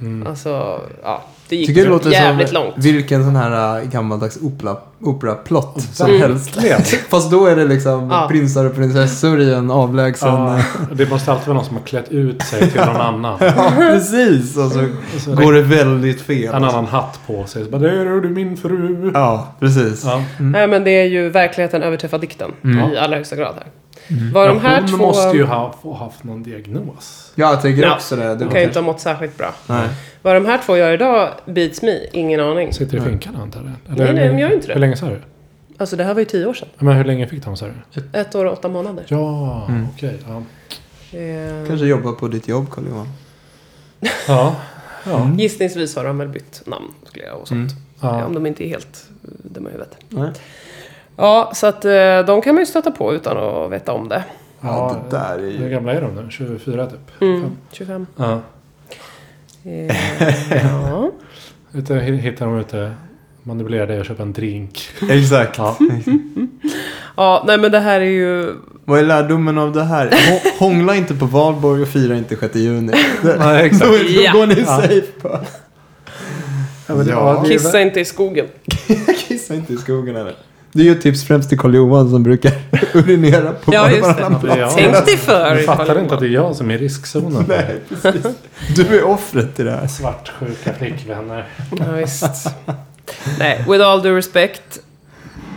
[0.00, 0.26] Mm.
[0.26, 1.22] Alltså, ja.
[1.52, 2.74] Det gick Tycker det låter jävligt som långt.
[2.76, 6.20] vilken sån här äh, gammaldags opera, operaplott som Mm.
[6.20, 6.58] helst.
[7.08, 8.28] Fast då är det liksom Ja.
[8.30, 10.28] prinsar och prinsessor i en avlägsen...
[10.28, 10.58] Ja,
[10.92, 13.36] det måste alltid vara någon som har klätt ut sig till någon annan.
[13.40, 14.56] Ja, precis.
[14.56, 14.80] Och så
[15.14, 16.54] Och så går det väldigt fel.
[16.54, 17.64] en annan hatt på sig.
[17.64, 19.10] Så bara, där är du min fru.
[19.14, 20.04] Ja, precis.
[20.04, 20.22] Ja.
[20.38, 22.50] Nej men det är ju verkligheten överträffar dikten.
[22.64, 22.92] Mm.
[22.92, 23.66] I allra högsta grad här.
[24.32, 24.96] Var de här hon två...
[24.96, 27.32] måste ju ha haft någon diagnos.
[27.34, 28.22] Ja, jag tänker Ja, också det.
[28.22, 29.54] det De var kan ju inte ha mått särskilt bra.
[29.66, 29.88] Nej.
[30.22, 31.98] Vad de här två gör idag beats me.
[32.12, 32.72] Ingen aning.
[32.72, 33.08] Sitter i Nej.
[33.08, 33.98] finkan antar jag?
[33.98, 34.72] Nej, nej, de gör inte det.
[34.72, 35.20] Hur länge sa du?
[35.78, 36.68] Alltså det här var ju tio år sedan.
[36.78, 38.02] Men hur länge fick de sa du?
[38.18, 39.04] Ett år och åtta månader.
[39.08, 39.86] Ja, Mm.
[39.94, 40.18] okej.
[40.28, 40.42] Ja.
[41.18, 43.08] Eh, Kanske jobba på ditt jobb, Carl-Johan.
[44.28, 44.56] Ja.
[45.06, 45.22] Ja.
[45.22, 45.38] Mm.
[45.38, 47.70] Gissningsvis har de väl bytt namn skulle jag och sånt.
[47.72, 47.82] Mm.
[48.18, 48.24] ja.
[48.24, 49.04] Om de inte är helt
[49.42, 49.96] dumma i huvudet.
[50.08, 50.30] Nej.
[51.22, 54.24] Ja, så att eh, de kan man ju stöta på utan att veta om det.
[54.60, 55.70] Ja, det där är Hur ju...
[55.70, 56.26] gamla är de nu?
[56.30, 57.22] 24 typ?
[57.22, 57.50] Mm, Fem.
[57.72, 58.06] 25.
[58.16, 58.40] Ja.
[59.64, 59.96] Eh,
[60.62, 61.10] ja.
[61.74, 62.92] Ute, hittar de ute,
[63.42, 64.88] manipulerar dig och köper en drink.
[65.10, 65.58] Exakt.
[65.58, 65.76] Ja.
[67.16, 68.54] ja, nej men det här är ju...
[68.84, 70.08] Vad är lärdomen av det här?
[70.10, 72.92] Hå- Hångla inte på valborg och fira inte 6 juni.
[73.38, 73.84] Nej, exakt.
[73.84, 73.90] Då,
[74.32, 74.66] då går ni Ja.
[74.80, 75.28] safe på.
[76.86, 77.44] Ja, Ja.
[77.44, 78.46] Kissa inte i skogen.
[79.28, 80.34] Kissa inte i skogen eller?
[80.72, 82.52] Det är ju tips främst till Karl Johan som brukar
[82.94, 84.38] urinera på Ja, just det.
[84.40, 84.74] plats.
[84.74, 85.56] Tänk dig för.
[85.56, 87.44] Du fattar Carl inte att det är jag som är i riskzonen.
[87.48, 88.26] Nej, precis.
[88.76, 89.86] Du är offret i det här.
[89.86, 91.46] Svartsjuka flickvänner.
[91.78, 92.46] Ja, visst.
[93.38, 94.78] Nej, with all due respect.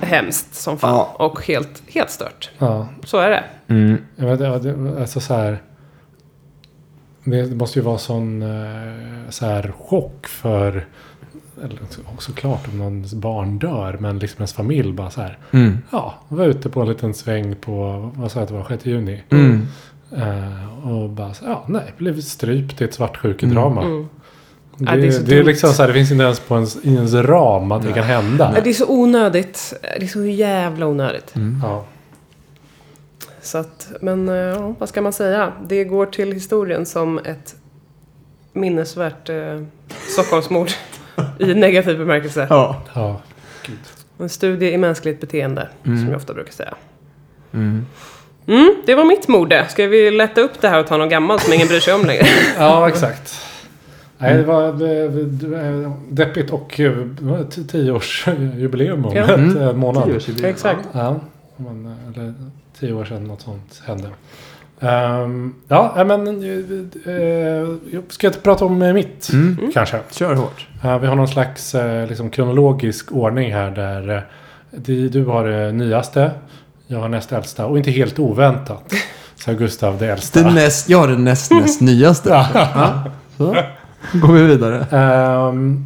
[0.02, 0.94] Hemskt som fan.
[0.96, 1.16] Ja.
[1.26, 2.50] Och helt, helt stört.
[2.58, 3.44] Ja, Så är det.
[4.16, 4.42] jag vet,
[5.02, 5.62] alltså så här.
[7.24, 10.86] Det måste ju vara sån eh, så här chock för
[11.64, 15.38] eller så- såklart om någons barn dör men liksom ens familj bara så här.
[15.52, 15.78] Mm.
[15.92, 18.86] Ja, var ute på en liten sväng på vad sa jag att det var 6
[18.86, 19.24] juni.
[19.30, 19.68] Mm.
[20.18, 23.84] Eh, och bara så, ja nej, blev strypt i ett svartsjukedrama.
[23.84, 24.08] Mm.
[24.78, 26.56] Det, Ja, det är det, så är liksom så här, det finns inte ens på
[26.56, 28.52] ens, i ens ram att det kan hända.
[28.56, 29.74] Ja, Det är så onödigt.
[29.82, 31.36] Det är så jävla onödigt.
[31.36, 31.60] Mm.
[31.64, 31.86] Ja.
[33.42, 35.52] Så att, men eh, ja, vad ska man säga?
[35.68, 37.56] Det går till historien som ett
[38.54, 39.62] minnesvärt eh,
[40.14, 40.70] Stockholmsmord.
[41.40, 42.48] I negativ bemärkelse.
[42.50, 42.82] Ja.
[42.94, 43.22] ja.
[44.20, 45.98] En studie i mänskligt beteende, Mm.
[46.00, 46.74] som jag ofta brukar säga.
[47.54, 47.86] Mm.
[48.48, 49.66] Mm, det var mitt mode.
[49.70, 52.06] Ska vi lätta upp det här och ta något gammalt som ingen bryr sig om
[52.06, 52.26] längre?
[52.58, 53.42] Ja, exakt.
[54.18, 54.74] Nej, det var
[56.14, 56.94] deppigt och eh,
[57.72, 59.24] tioårsjubileum om Ja.
[59.24, 59.58] ett Mm.
[59.58, 60.22] eh, månad.
[60.44, 60.88] Exakt.
[60.92, 61.20] Ja,
[61.58, 62.34] men, eller
[62.80, 64.08] tio år sedan något sånt hände.
[64.80, 69.72] Ehm, ja, men eh, ska jag prata om eh, mitt Mm.
[69.74, 70.00] kanske?
[70.12, 70.68] Kör hårt.
[70.84, 74.22] Eh, vi har någon slags eh, liksom, kronologisk ordning här där eh,
[74.72, 76.32] du, du har det nyaste,
[76.88, 78.94] jag har näst äldsta och inte helt oväntat
[79.36, 80.40] så har Gustav det äldsta.
[80.44, 82.30] Det näst, jag har det näst, näst nyaste.
[82.30, 83.04] Ja.
[83.38, 83.56] Så.
[84.14, 84.86] Går vi vidare.
[84.92, 85.86] Ehm,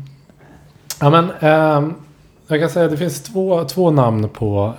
[1.02, 1.94] ja, men ehm,
[2.48, 4.74] jag kan säga att det finns två, två namn på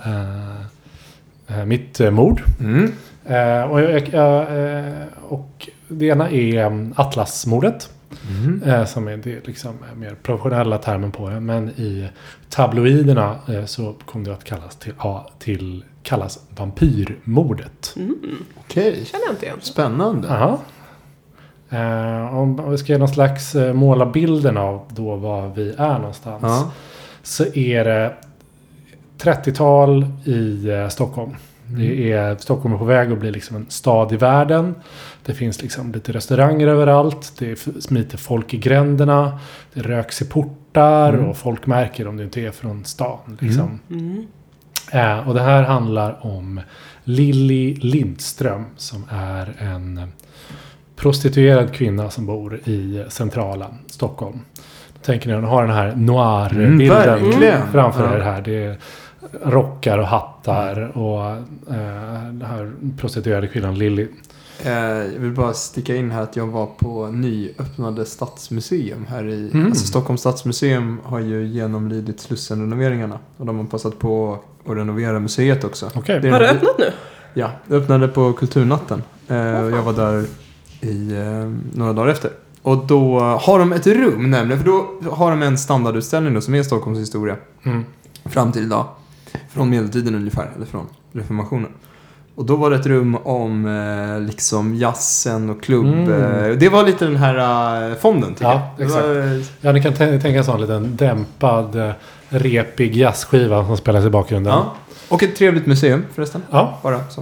[1.65, 2.41] mitt mord.
[2.59, 2.91] Mm.
[3.31, 7.89] Eh, och, jag, jag, eh, och det ena är um, Atlasmordet.
[8.29, 8.63] Mm.
[8.63, 11.39] Eh, som är det liksom mer professionella termen på det.
[11.39, 12.09] Men i
[12.49, 17.95] tabloiderna eh, så kom det att kallas till, ja, till kallas vampyrmordet.
[18.59, 19.05] Okej.
[19.05, 19.57] Känner jag inte igen.
[19.61, 20.27] Spännande.
[20.27, 20.57] Jaha.
[21.69, 25.99] Eh, om vi ska ge någon slags eh, måla bilden av då var vi är
[25.99, 26.43] någonstans.
[26.43, 26.71] Ja.
[27.23, 28.13] Så är det
[29.17, 31.35] 30-tal i eh, Stockholm.
[31.77, 34.75] Det är, Stockholm är på väg att bli liksom en stad i världen.
[35.25, 37.33] Det finns liksom lite restauranger överallt.
[37.39, 39.39] Det smiter folk i gränderna.
[39.73, 43.37] Det röks i portar och folk märker om du inte är från stan.
[43.41, 43.79] Liksom.
[43.89, 44.25] Mm.
[44.91, 46.61] Eh, och det här handlar om
[47.03, 50.11] Lilly Lindström som är en
[50.95, 54.39] prostituerad kvinna som bor i centrala Stockholm.
[54.93, 56.87] Då tänker ni, hon har den här noir-bilden Mm,
[57.29, 57.71] verkligen.
[57.71, 58.15] framför Ja.
[58.15, 58.41] er här.
[58.41, 58.77] Det är
[59.43, 61.25] rockar och hattar och
[61.75, 64.07] eh, den här prostituerade kvinnan Lilly.
[64.63, 69.51] Eh, Jag vill bara sticka in här att jag var på nyöppnade stadsmuseum här i...
[69.53, 69.65] Mm.
[69.67, 73.19] Alltså Stockholms stadsmuseum har ju genomlidit Slussenrenoveringarna.
[73.37, 75.89] Och de har passat på att renovera museet också.
[75.95, 76.19] Okej.
[76.19, 76.91] Det Har det öppnat nu?
[77.33, 79.03] Ja, det öppnade på Kulturnatten.
[79.27, 80.25] Eh, och jag var där
[80.81, 82.31] i eh, några dagar efter.
[82.61, 86.55] Och då har de ett rum nämligen, för då har de en standardutställning då som
[86.55, 87.35] är Stockholms historia.
[87.63, 87.85] Mm.
[88.25, 88.85] Fram till idag.
[89.49, 91.69] Från medeltiden ungefär, eller från reformationen.
[92.35, 95.85] Och då var det ett rum om eh, liksom jazzen och klubb.
[95.85, 96.11] Mm.
[96.51, 98.87] Eh, det var lite den här eh, fonden tycker Ja, jag.
[98.87, 101.91] Det var, Ja, ni kan tän- tänka en sån liten dämpad, eh,
[102.29, 104.53] repig jazzskiva som spelas i bakgrunden.
[104.53, 104.73] ja.
[105.09, 106.41] Och ett trevligt museum förresten.
[106.51, 106.79] Ja.
[106.83, 107.21] Bara så.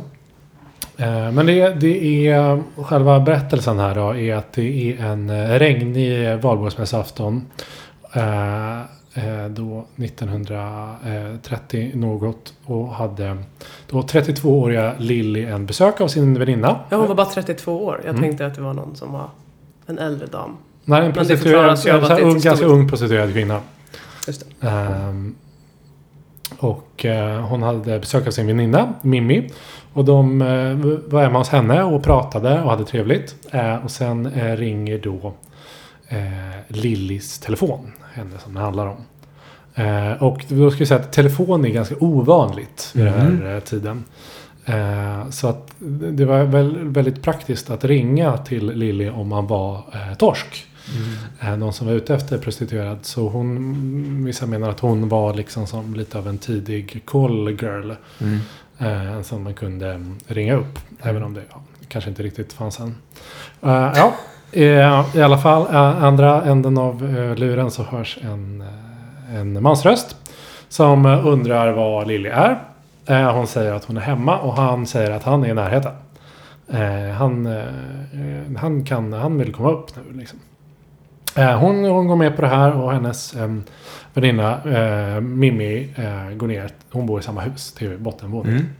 [0.98, 4.62] Eh, Men det, det är själva berättelsen här då är att det
[5.00, 7.46] är en eh, regnig valborgsmässoafton.
[8.14, 8.80] Eh,
[9.50, 13.38] då 1930 något och hade
[13.90, 16.80] då 32-åriga Lilly en besök av sin väninna.
[16.90, 18.02] Ja, hon var bara 32 år.
[18.04, 18.22] Jag Mm.
[18.22, 19.30] tänkte att det var någon som var
[19.88, 20.58] en äldre dam.
[20.86, 23.62] Nej, en prostituerad, en ung, ganska ung prostituerad kvinna.
[24.28, 24.46] Just.
[24.62, 25.36] Ehm,
[26.60, 29.50] och eh, hon hade besök av sin väninna Mimmi.
[29.94, 30.76] Och de eh,
[31.12, 33.36] var hemma hos henne och pratade och hade trevligt.
[33.52, 35.32] Eh, och sen eh, ringer då eh,
[36.68, 37.92] Lillis telefon.
[38.14, 39.06] Henne som det handlar om.
[39.76, 43.60] Eh, och då ska vi säga att telefon är ganska ovanligt vid den här eh,
[43.60, 44.04] tiden.
[44.66, 45.72] Eh, så att
[46.12, 50.66] det var väl, väldigt praktiskt att ringa till Lilly om man var eh, torsk.
[51.42, 52.98] Eh, någon som var ute efter prostituerad.
[53.02, 57.92] Så hon, vissa menar att hon var liksom som lite av en tidig call girl.
[58.20, 58.40] Mm.
[58.78, 60.80] Eh, som man kunde mm, ringa upp.
[61.02, 62.96] Även om det ja, kanske inte riktigt fanns än.
[63.62, 64.14] Eh, ja, eh,
[64.52, 65.62] Eh, i alla fall.
[65.62, 68.64] Eh, andra änden av eh, luren så hörs en,
[69.34, 70.16] en mansröst.
[70.70, 72.60] Som undrar var Lilly är.
[73.32, 75.92] Hon säger att hon är hemma och han säger att han är i närheten.
[77.18, 77.58] Han,
[78.58, 80.40] han, kan, han vill komma upp nu liksom.
[81.36, 83.36] Hon, hon går med på det här och hennes
[84.14, 84.60] väninna
[85.22, 85.94] Mimmi
[86.36, 86.70] går ner.
[86.92, 88.60] Hon bor i samma hus till bottenvåningen.
[88.60, 88.72] Mm.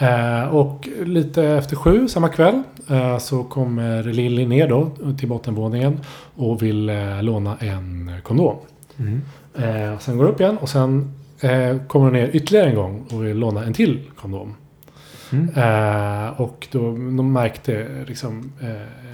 [0.00, 6.00] Eh, och lite efter sju samma kväll eh, så kommer Lilly ner då till bottenvåningen
[6.36, 8.56] och vill eh, låna en kondom.
[8.98, 9.22] Mm.
[9.54, 13.24] Eh, sen går upp igen och sen eh, kommer hon ner ytterligare en gång och
[13.24, 14.54] vill låna en till kondom.
[15.32, 15.48] Mm.
[15.48, 18.52] Eh, och då de märkte liksom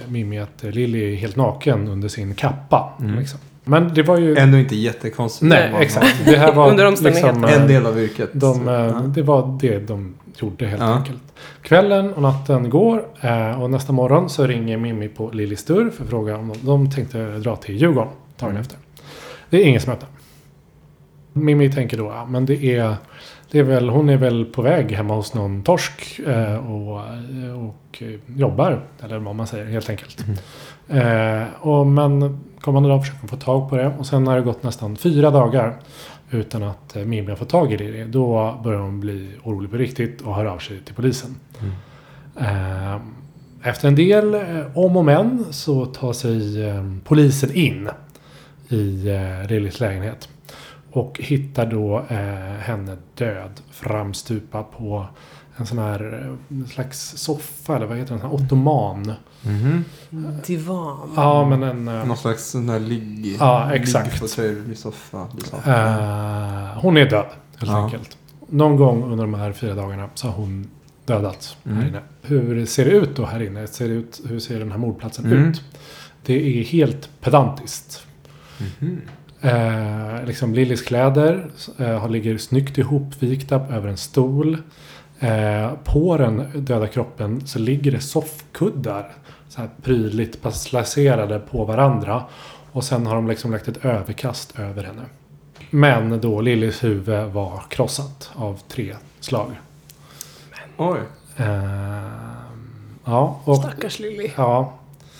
[0.07, 2.93] Mimmi att Lilly är helt naken under sin kappa.
[2.99, 3.19] Mm.
[3.19, 3.39] Liksom.
[3.67, 4.35] Men det var ju...
[4.37, 5.49] Ändå inte jättekonstigt.
[5.49, 6.25] nej, exakt.
[6.25, 8.29] Det här var Under liksom, En del av yrket.
[8.33, 8.89] de, eh, Ja.
[9.07, 10.93] Det var det de gjorde helt Ja.
[10.93, 11.17] enkelt.
[11.61, 16.03] Kvällen och natten går eh, och nästa morgon så ringer Mimmi på Lillys dörr för
[16.03, 18.61] att fråga om de, de tänkte dra till Djurgården dagen Mm.
[18.61, 18.77] efter.
[19.49, 20.09] Det är ingen som öppnar.
[21.33, 22.95] Mimmi tänker då, ja men det är,
[23.51, 27.01] det är väl, hon är väl på väg hemma hos någon torsk eh, och,
[27.67, 28.03] och
[28.35, 30.25] jobbar, eller vad man säger helt enkelt.
[30.89, 34.63] Eh, och, men kommande dag försöker få tag på det och sen har det gått
[34.63, 35.75] nästan fyra dagar
[36.29, 38.05] utan att eh, Mimmi har fått tag i det.
[38.05, 41.35] Då börjar hon bli orolig på riktigt och hör av sig till polisen.
[42.39, 42.95] Eh,
[43.63, 46.39] efter en del eh, om och men så tar sig
[47.03, 47.89] polisen in
[48.69, 49.05] i
[49.49, 50.29] Lillys lägenhet.
[50.91, 52.17] Och hittar då eh,
[52.59, 55.05] henne död framstupa på
[55.57, 58.15] en sån här eh, slags soffa eller vad heter det?
[58.15, 59.13] En sån här ottoman.
[59.41, 59.83] Mhm.
[60.45, 61.09] Divan.
[61.15, 61.87] Ja men en...
[61.87, 63.37] eh, Någon slags sån här ligg...
[63.39, 64.07] Ja, exakt.
[64.21, 65.27] Liggfåtölj, soffa.
[65.35, 65.59] liksom.
[65.65, 67.25] Eh, hon är död
[67.57, 67.83] helt Ja.
[67.83, 68.17] enkelt.
[68.49, 70.67] Någon gång under de här fyra dagarna så har hon
[71.05, 71.77] dödats Mm.
[71.77, 72.01] här inne.
[72.21, 73.67] Hur ser det ut då här inne?
[73.67, 75.49] Ser det ut, hur ser den här mordplatsen Mm.
[75.49, 75.61] ut?
[76.25, 78.07] Det är helt pedantiskt.
[78.79, 79.01] Mhm.
[79.47, 84.57] Eh, liksom Lillys kläder eh, har- ligger snyggt ihopvikta över en stol.
[85.19, 89.11] Eh, på den döda kroppen så ligger det soffkuddar.
[89.49, 92.23] Så här prydligt placerade på varandra.
[92.71, 95.03] Och sen har de liksom lagt ett överkast över henne.
[95.69, 99.51] Men då Lillys huvud var krossat av tre slag.
[100.77, 100.99] Oj.
[101.37, 102.09] Ehm,
[103.05, 103.57] ja, och...
[103.57, 104.31] Stackars Lilly.
[104.37, 104.73] Ja.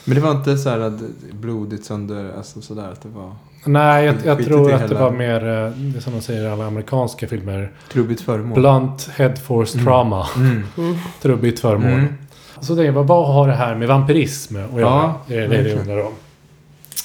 [0.06, 1.00] Men det var inte så här att
[1.32, 3.32] blodigt sönder, alltså sådär att det var
[3.68, 6.48] Nej, jag, jag tror det att det var mer, eh, det som de säger i
[6.48, 7.72] alla amerikanska filmer.
[7.92, 8.60] trubbigt föremål.
[8.60, 9.86] Blunt head force Mm.
[9.86, 10.28] trauma.
[10.36, 10.64] Mm.
[11.22, 11.92] Trubbigt föremål.
[11.92, 12.14] Mm.
[12.62, 14.82] Så det var vad har det här med vampirism att göra?
[14.82, 15.80] Ja, det är det verkligen.
[15.80, 16.14] undrar om.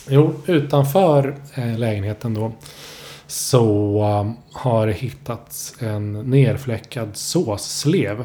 [0.08, 2.52] Jo, utanför eh, lägenheten då
[3.26, 3.64] så
[4.20, 8.24] um, har det hittats en nerfläckad såsslev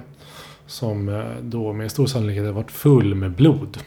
[0.68, 3.78] som eh, då med stor sannolikhet har varit full med blod.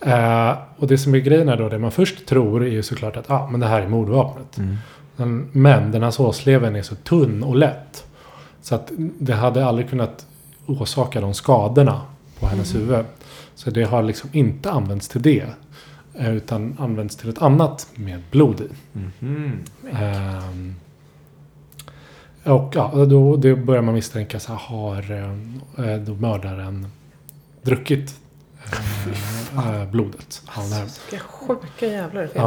[0.00, 3.16] Eh, och det som är grejen är då, det man först tror är ju såklart
[3.16, 4.58] att ah, men det här är mordvapnet.
[4.58, 4.76] Mm.
[5.16, 8.04] Men, men den här såsleven är så tunn och lätt.
[8.62, 10.26] Så att det hade aldrig kunnat
[10.66, 12.00] orsaka de skadorna
[12.40, 13.04] på hennes huvud.
[13.54, 15.46] Så det har liksom inte använts till det.
[16.14, 18.68] eh, Utan använts till ett annat med blod i.
[18.92, 19.58] Mhm.
[19.92, 20.74] Ehm,
[22.44, 25.12] och ja, då, då börjar man misstänka så här, har
[25.86, 26.86] eh, då mördaren
[27.62, 28.14] druckit
[29.56, 30.42] eh, blodet.
[31.10, 32.44] Vilka sjuka jävlar det finns.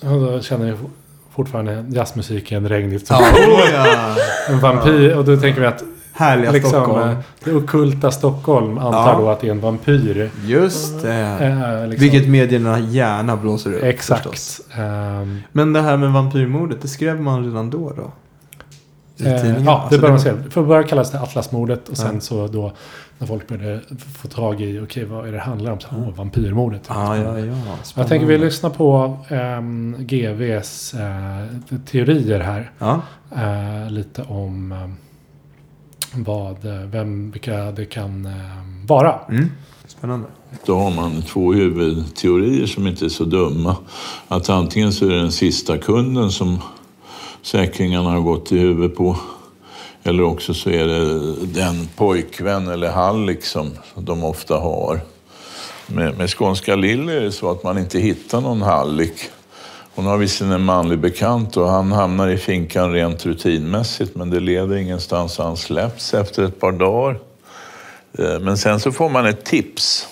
[0.00, 0.10] Ja.
[0.10, 0.78] Och då känner jag
[1.34, 3.06] fortfarande jazzmusiken regnigt.
[3.10, 4.16] Ja, oh, ja.
[4.48, 5.16] En vampyr.
[5.16, 7.10] Och då tänker vi att Härliga liksom, Stockholm.
[7.10, 9.18] eh, det ockulta Stockholm antar Ja.
[9.18, 10.30] då att det är en vampyr.
[10.44, 11.14] Just det.
[11.40, 12.08] Eh, liksom.
[12.08, 13.82] Vilket medierna gärna blåser upp.
[13.82, 14.60] Exakt.
[14.76, 18.12] Ehm, Men det här med vampyrmordet, det skrev man redan då då?
[19.20, 20.36] Eh, ja, det börjar man säga.
[20.50, 22.20] För början kallas det Atlasmordet och sen Ja.
[22.20, 22.72] så då
[23.18, 23.80] när folk började
[24.14, 25.80] få tag i, okej vad är det handlar om?
[25.80, 26.82] Så, åh, vampyrmordet.
[26.88, 27.54] Ja, ja, ja.
[27.94, 32.70] Jag tänker vi lyssnar på um, GVs eh, teorier här.
[32.78, 33.00] Ja.
[33.36, 34.78] Eh, lite om eh,
[36.14, 38.32] vad, eh, vem, vilka det kan eh,
[38.86, 39.14] vara.
[39.28, 39.50] Mm.
[39.86, 40.26] Spännande.
[40.66, 43.76] Då har man två huvudteorier som inte är så dumma.
[44.28, 46.58] Att antingen så är det den sista kunden som
[47.46, 49.16] säkringarna har gått i huvudet på.
[50.02, 55.00] Eller också så är det den pojkvän eller hallick som de ofta har.
[55.86, 59.20] Med, med Skånska Lill är det så att man inte hittar någon hallick.
[59.94, 64.40] Hon har visserligen en manlig bekant och han hamnar i finkan rent rutinmässigt men det
[64.40, 65.38] leder ingenstans.
[65.38, 67.20] Han släpps efter ett par dagar.
[68.18, 70.08] Eh, men sen så får man ett tips.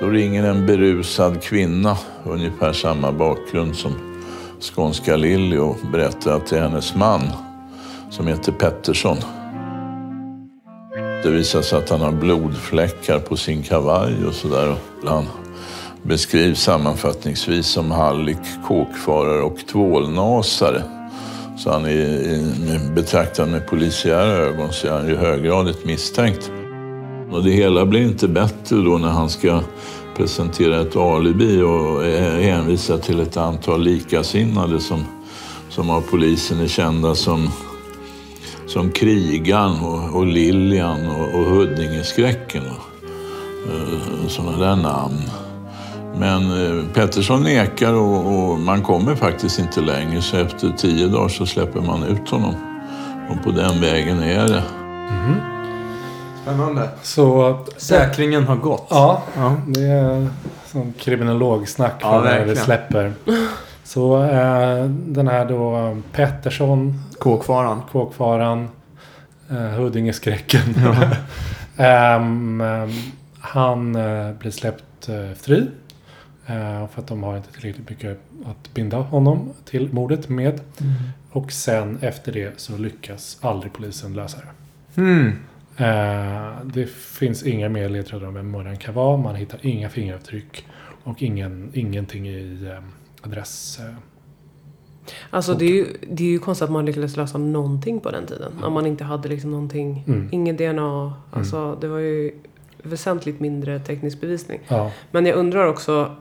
[0.00, 4.15] Då ringer en berusad kvinna, ungefär samma bakgrund som
[4.60, 7.22] skånska Lilly och berättar att det är hennes man
[8.10, 9.16] som heter Pettersson.
[11.22, 14.76] Det visar sig att han har blodfläckar på sin kavaj och sådär.
[15.04, 15.24] Han
[16.02, 20.82] beskrivs sammanfattningsvis som hallick, kåkfarare och tvålnasare.
[21.56, 26.50] Så han är betraktad med polisiära ögon så är han ju höggradigt misstänkt.
[27.30, 29.60] Och det hela blir inte bättre då när han ska
[30.16, 32.02] presentera ett alibi och
[32.42, 35.04] hänvisa till ett antal likasinnade som,
[35.68, 37.50] som av polisen är kända som,
[38.66, 42.62] som Krigan och, och Lilian och, och Huddingeskräcken.
[42.62, 42.96] Och,
[43.72, 45.22] eh, sådana där namn.
[46.18, 51.28] Men eh, Pettersson nekar och, och man kommer faktiskt inte längre så efter tio dagar
[51.28, 52.54] så släpper man ut honom.
[53.30, 54.62] Och på den vägen är det.
[55.10, 55.55] Mhm.
[56.46, 56.88] Spännande.
[57.02, 58.86] Så Säkringen har gått.
[58.90, 59.56] ja, Ja.
[59.66, 60.28] det är
[60.66, 62.56] som kriminologsnack Ja, när verkligen.
[62.64, 63.12] släpper.
[63.84, 67.82] Så eh, den här då Pettersson, Kåkfaran.
[67.92, 68.68] kåkfaran,
[69.50, 70.60] eh, Huddingeskräcken.
[71.76, 72.90] Ehm, ehm,
[73.40, 75.68] han eh, blir släppt eh, fri.
[76.46, 80.60] Eh, för att de har inte tillräckligt mycket att binda honom till mordet med.
[81.32, 85.00] Och sen efter det så lyckas aldrig polisen lösa det.
[85.00, 85.32] Mm.
[85.76, 89.16] Eh, det finns inga mer ledtrådar om vem mördaren kan vara.
[89.16, 90.66] Man hittar inga fingeravtryck.
[91.04, 92.82] Och ingen, ingenting i eh,
[93.26, 93.78] adress.
[93.80, 93.94] Eh.
[95.30, 98.26] Alltså det är, ju, det är ju konstigt att man lyckades lösa någonting på den
[98.26, 98.52] tiden.
[98.62, 100.04] Om man inte hade liksom någonting.
[100.06, 100.28] Mm.
[100.32, 101.14] Ingen DNA.
[101.30, 102.32] Alltså det var ju
[102.82, 104.60] väsentligt mindre teknisk bevisning.
[104.68, 106.16] Ja, Men jag undrar också.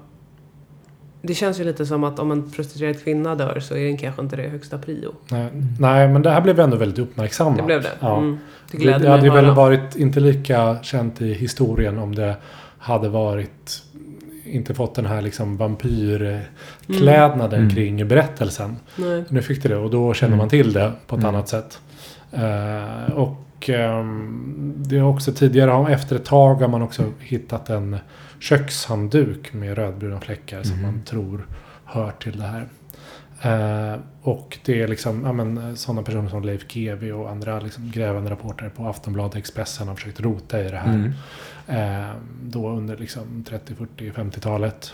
[1.28, 4.22] Det känns ju lite som att om en prostituerad kvinna dör så är den kanske
[4.22, 5.12] inte det högsta prio.
[5.30, 7.58] nej, nej, men det här blev ändå väldigt uppmärksammat.
[7.58, 7.92] Det blev det.
[8.00, 8.18] Ja.
[8.18, 8.38] Mm.
[8.72, 12.36] Det Det, det hade väl varit inte lika känt i historien om det
[12.78, 13.84] hade varit
[14.46, 17.70] inte fått den här liksom vampyrklädnaden Mm.
[17.76, 18.76] kring berättelsen.
[18.96, 19.24] Nej.
[19.30, 20.38] Nu fick det det och då känner Mm.
[20.38, 21.36] man till det på ett Mm.
[21.36, 21.80] annat sätt.
[22.32, 27.70] Eh, och ehm, det är också tidigare, har- efter ett tag har man också hittat
[27.70, 27.98] en
[28.50, 30.82] kökshandduk med rödbruna fläckar som Mhm.
[30.86, 31.48] man tror
[31.86, 32.68] hör till det här.
[33.42, 37.92] Eh, och det är liksom ja, men, sådana personer som Leif GW och andra liksom,
[37.92, 40.94] grävande rapporter på Aftonbladet Expressen har försökt rota i det här.
[40.94, 41.14] Mm.
[42.08, 44.94] Eh, då under liksom 30, 40, 50-talet.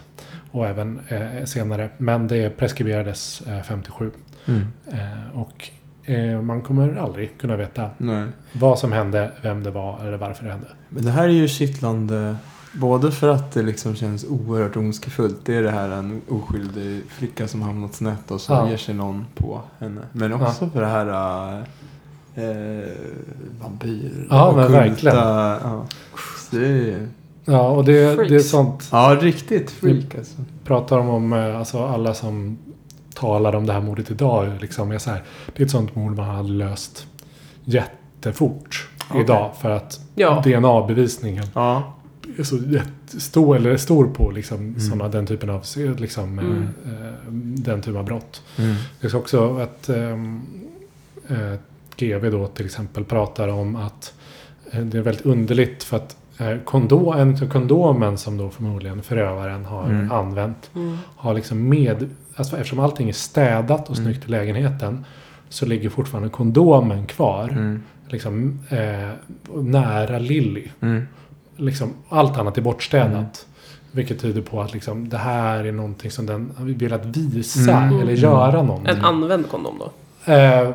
[0.51, 1.89] Och även eh, senare.
[1.97, 4.11] Men det preskriberades eh, 57.
[4.45, 4.67] Mm.
[4.91, 5.69] Eh, och
[6.09, 8.27] eh, man kommer aldrig kunna veta Nej.
[8.53, 10.67] vad som hände, vem det var eller varför det hände.
[10.89, 12.35] Men det här är ju kittlande.
[12.73, 15.38] Både för att det liksom känns oerhört ondskefullt.
[15.45, 18.69] Det är det här en oskyldig flicka som hamnat snett och så Ja.
[18.69, 20.01] ger sig någon på henne.
[20.12, 21.07] Men också för det här
[22.36, 22.43] äh,
[23.62, 24.27] vampyr.
[24.29, 25.15] Ja, men ockulta, verkligen.
[25.17, 25.86] Ja.
[26.51, 27.07] Det är,
[27.45, 28.89] Ja, och det, det är sånt.
[28.91, 30.36] ja, riktigt freak alltså.
[30.63, 32.57] pratar de om, eh, alltså alla som
[33.15, 35.23] talar om det här mordet idag, liksom är så här,
[35.55, 37.07] det är ett sånt mord man hade löst
[37.63, 39.21] jättefort Okej.
[39.21, 39.51] idag.
[39.62, 40.41] För att Ja.
[40.45, 41.93] DNA-bevisningen Ja.
[42.43, 44.79] Så jättestor, eller stor på liksom, Mm.
[44.79, 45.63] såna, den typen av,
[45.97, 46.63] liksom, eh, Mm.
[46.86, 47.31] eh,
[47.63, 48.41] den typen av brott.
[48.57, 48.75] Mm.
[49.01, 50.41] Det är också att ehm,
[51.27, 51.53] eh,
[51.97, 54.13] GV då till exempel pratar om att
[54.71, 59.03] eh, det är väldigt underligt för att eh, kondom, en av kondomen som då förmodligen
[59.03, 60.12] förövaren har Mm.
[60.12, 60.97] använt Mm.
[61.15, 64.05] har liksom med, alltså eftersom allting är städat och Mm.
[64.12, 65.05] snyggt i lägenheten
[65.49, 67.49] så ligger fortfarande kondomen kvar.
[67.49, 67.84] Mm.
[68.10, 69.10] Liksom eh,
[69.62, 70.67] nära Lilly.
[71.62, 71.67] Mm.
[71.67, 73.12] Liksom, allt annat är bortstädat.
[73.13, 73.26] Mm.
[73.91, 77.93] Vilket tyder på att liksom, det här är någonting som den har velat visa Mm.
[77.93, 78.15] eller Mm.
[78.15, 78.95] göra någonting.
[78.97, 79.91] En använd kondom då,
[80.34, 80.69] Eh,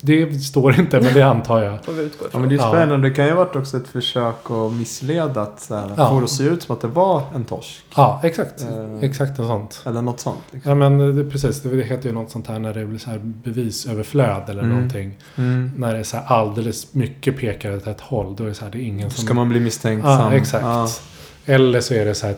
[0.00, 1.84] det står inte, men det antar jag.
[1.84, 2.68] får vi utgå Ja men det är Ja.
[2.70, 3.08] spännande.
[3.08, 5.42] Det kan ju ha varit också ett försök att missleda.
[5.42, 6.08] Att så här, Ja.
[6.10, 7.84] få det att se ut som att det var en torsk.
[7.96, 8.60] Ja, exakt.
[8.62, 8.98] Eh.
[9.08, 9.82] Exakt något sånt.
[9.86, 10.38] Eller något sånt.
[10.50, 10.68] Liksom.
[10.70, 13.20] Ja men det, precis, det heter ju något sånt här när det blir så här
[13.24, 14.74] bevisöverflöd eller Mm.
[14.74, 15.18] någonting.
[15.36, 15.70] Mm.
[15.76, 18.36] När det är så här alldeles mycket pekar åt ett håll.
[18.36, 19.24] Då är det så här, det är ingen som...
[19.24, 20.10] Ska man bli misstänksam?
[20.10, 20.64] Ja, exakt.
[20.64, 20.88] Ja.
[21.46, 22.36] Eller så är det så här,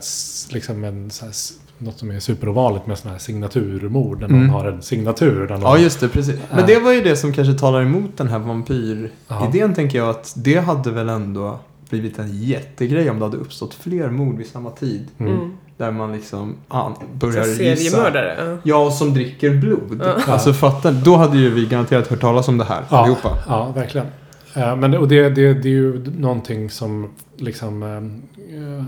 [0.55, 1.33] liksom en, så här,
[1.81, 4.21] något som är superovanligt med sådana här signaturmord.
[4.21, 4.51] När någon Mm.
[4.51, 5.41] har en signatur.
[5.47, 6.09] Där någon, Ja, just det.
[6.09, 6.37] Precis.
[6.55, 9.75] Men det var ju det som kanske talar emot den här vampyridén, Ja.
[9.75, 10.09] tänker jag.
[10.09, 11.59] Att det hade väl ändå
[11.91, 15.07] blivit en jättegrej om det hade uppstått fler mord vid samma tid.
[15.19, 15.35] Mm.
[15.35, 15.51] Mm.
[15.77, 17.57] Där man liksom ah, börjar gissa.
[17.91, 18.37] Seriemördare.
[18.51, 18.59] ja.
[18.85, 20.01] Ja, som dricker blod.
[20.05, 20.33] Ja.
[20.33, 23.39] Alltså fattar Då hade ju vi garanterat hört talas om det här Ja, allihopa.
[23.49, 24.07] ja, verkligen.
[24.55, 28.85] Eh, men det- och det, det, det är ju någonting som liksom eh,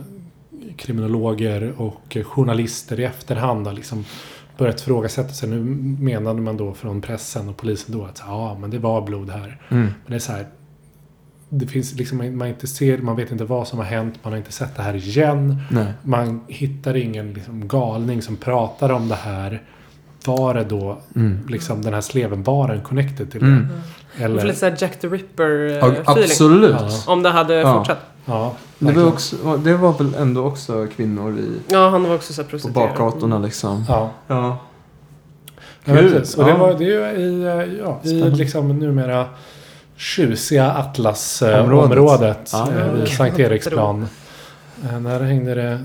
[0.77, 4.05] kriminologer och journalister i efterhand har liksom
[4.59, 5.49] börjat ifrågasätta sig.
[5.49, 5.61] Nu
[6.05, 9.61] menade man då från pressen och polisen då att ja, men det var blod här.
[9.69, 9.83] Mm.
[9.85, 10.47] Men det är så här.
[11.49, 14.39] Det finns liksom, man inte ser, man vet inte vad som har hänt, man har
[14.39, 15.63] inte sett det här igen.
[15.71, 15.93] Nej.
[16.03, 19.63] Man hittar ingen liksom, galning som pratar om det här.
[20.27, 21.39] Var det då Mm.
[21.49, 23.69] liksom den här sleven, var den connected till Mm.
[24.19, 24.23] det?
[24.29, 26.03] Det var lite såhär Jack the Ja, Ripper-feeling.
[26.07, 26.77] absolut.
[26.81, 26.91] Ja.
[27.13, 27.75] Om det hade Ja.
[27.79, 27.99] fortsatt.
[28.25, 32.33] Ja, Det var, också, det var väl ändå också kvinnor i, Ja, han var också
[32.33, 33.85] såhär på bakgatorna liksom.
[33.89, 34.11] Ja.
[34.27, 34.59] Ja.
[35.85, 35.97] Kul.
[35.97, 36.35] precis.
[36.35, 36.57] Och det, Ja.
[36.57, 39.27] var, det är ju i, eh, ja, i liksom numera
[39.97, 40.87] tjusiga Området.
[40.87, 43.07] Atlas-området Ja, eh, ja, ja.
[43.07, 44.09] Sankt Eriksplan.
[44.85, 45.81] Eh, Där hängde det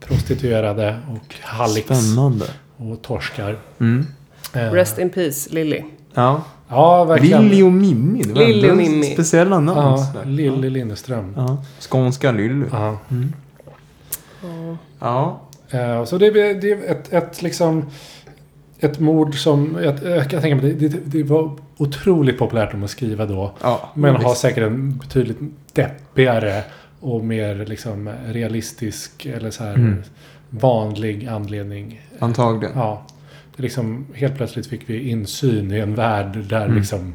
[0.00, 2.44] prostituerade och halliks Spännande.
[2.76, 3.58] och torskar.
[3.80, 4.06] Mm.
[4.52, 5.82] Rest in peace, Lily.
[6.14, 6.42] Ja.
[6.72, 7.42] Ja, verkligen.
[7.48, 8.22] Lilly och Mimmi.
[8.22, 9.04] Det var Lilly och Mimmi.
[9.04, 9.78] speciella namn.
[10.14, 10.22] Ja.
[10.24, 11.32] Lilly Lindeström.
[11.36, 11.56] Ja.
[11.80, 12.64] Skånska Lilly.
[12.72, 12.98] Ja.
[13.10, 13.32] Mm.
[14.42, 15.40] Ja.
[15.70, 15.78] Ja.
[15.78, 17.84] Eh, Så det är, det är ett, ett liksom...
[18.80, 19.78] Ett mord som...
[19.82, 23.52] Jag, jag kan tänka mig, det, det, det var otroligt populärt om att skriva då.
[23.62, 23.90] ja.
[23.94, 25.38] Men har säkert en betydligt
[25.72, 26.62] deppigare
[27.00, 30.02] och mer liksom realistisk eller så här Mm.
[30.50, 32.00] vanlig anledning.
[32.18, 32.72] Antagligen.
[32.78, 33.02] Ja.
[33.56, 36.76] Det liksom, helt plötsligt fick vi insyn i en värld där Mm.
[36.76, 37.14] liksom...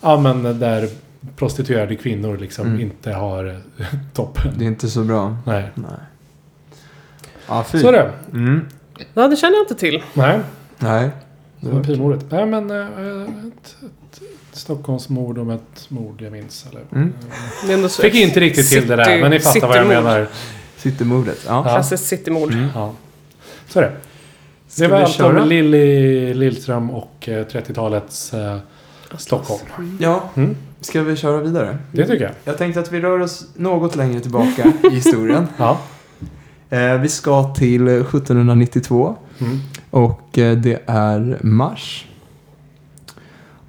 [0.00, 0.88] Ja men där
[1.36, 2.80] prostituerade kvinnor liksom Mm.
[2.80, 3.44] inte har
[3.78, 4.52] eh, toppen.
[4.58, 5.36] Det är inte så bra.
[5.46, 5.70] Nej.
[5.74, 5.86] Nej.
[7.48, 7.80] Ja, fy.
[7.80, 8.12] Så är det.
[8.32, 8.66] Mm.
[9.14, 10.02] ja, det känner jag inte till.
[10.14, 10.40] Nej.
[10.78, 11.10] Nej.
[11.60, 12.24] Det var- Vampyrmordet.
[12.30, 12.86] Nej men eh,
[13.48, 16.66] ett, ett, ett Stockholmsmord om ett mord jag minns.
[16.70, 17.88] Eller, Mm.
[17.88, 20.26] Så- Fick inte riktigt till det där men ni fattar vad jag menar.
[20.76, 21.38] Citymordet.
[21.46, 21.52] Ja.
[21.66, 21.74] Ja.
[21.74, 22.52] Klassiskt citymord.
[22.52, 22.68] Mm.
[22.74, 22.94] Ja.
[23.68, 23.92] Så är det.
[24.74, 25.42] Ska Det var vi allt köra?
[25.42, 28.58] om Lilly Lillström och eh, 30-talets eh,
[29.16, 29.98] Stockholm.
[30.00, 30.22] Ja.
[30.34, 30.56] Mm.
[30.80, 31.78] Ska vi köra vidare?
[31.92, 32.32] Det tycker jag.
[32.44, 35.46] Jag tänkte att vi rör oss något längre tillbaka i historien.
[35.56, 35.78] Ja.
[36.70, 39.58] Eh, vi ska till 1792 Mm.
[39.90, 42.06] och eh, det är mars.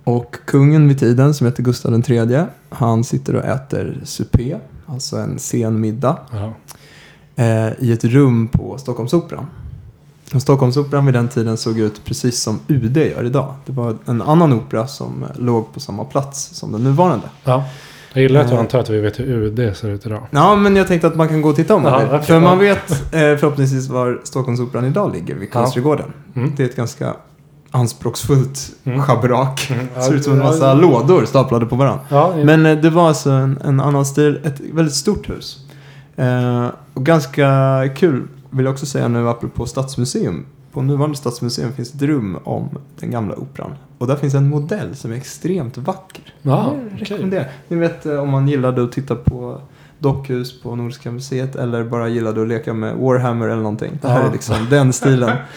[0.04, 5.40] Och kungen vid tiden som heter Gustav III, han sitter och äter supé, alltså en
[5.40, 6.54] sen middag, Ja.
[7.44, 9.46] eh, i ett rum på Stockholmsoperan.
[10.40, 13.54] Stockholmsoperan vid den tiden såg ut precis som UD gör idag.
[13.66, 17.26] Det var en annan opera som eh, låg på samma plats som den nuvarande.
[17.44, 17.64] ja.
[18.14, 18.60] Jag gillar att du Eh.
[18.60, 20.22] antar att vi vet hur UD ser ut idag.
[20.32, 22.22] Ja, men jag tänkte att man kan gå och titta om man Ja, vill.
[22.22, 26.14] För man vet eh, förhoppningsvis var Stockholmsоperan idag ligger, vid Kungsträdgården.
[26.36, 26.54] Mm.
[26.58, 27.14] Det är ett ganska
[27.72, 29.02] anspråksfullt Mm.
[29.02, 29.68] schabrak.
[29.72, 30.74] Mm, ja, Ser ut som en ja, massa ja.
[30.74, 32.00] lådor staplade på varandra.
[32.10, 35.58] Ja, Men det var alltså en, en annan stil, ett väldigt stort hus.
[36.16, 37.50] Eh, och ganska
[37.96, 40.46] kul vill jag också säga nu apropå Stadsmuseum.
[40.72, 43.72] På nuvarande Stadsmuseum finns ett rum om den gamla operan.
[43.98, 46.34] Och där finns en modell som är extremt vacker.
[46.42, 46.98] ja, Jag okej.
[47.00, 47.48] rekommenderar.
[47.68, 49.62] Ni vet eh, om man gillade att titta på
[50.00, 54.00] dockhus på Nordiska museet eller bara gillade att leka med Warhammer eller någonting.
[54.02, 54.28] Det här Ja.
[54.28, 55.38] är liksom den stilen.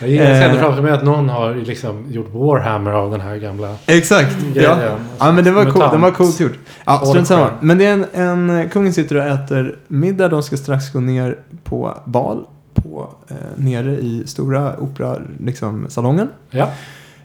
[0.00, 0.62] Jag ser ändå Eh.
[0.62, 4.36] framför mig att någon har liksom gjort Warhammer av den här gamla Exakt.
[4.40, 4.52] Ja.
[4.54, 4.78] grejen.
[5.18, 5.92] ja, men det var, cool, Mutant.
[5.92, 6.58] det var coolt gjort.
[6.84, 7.50] Ja, strunt samma.
[7.60, 8.06] Men det är en,
[8.50, 10.28] en, kungen sitter och äter middag.
[10.28, 12.44] De ska strax gå ner på bal.
[12.74, 16.28] På, eh, nere i stora opera, liksom, salongen.
[16.50, 16.68] Ja,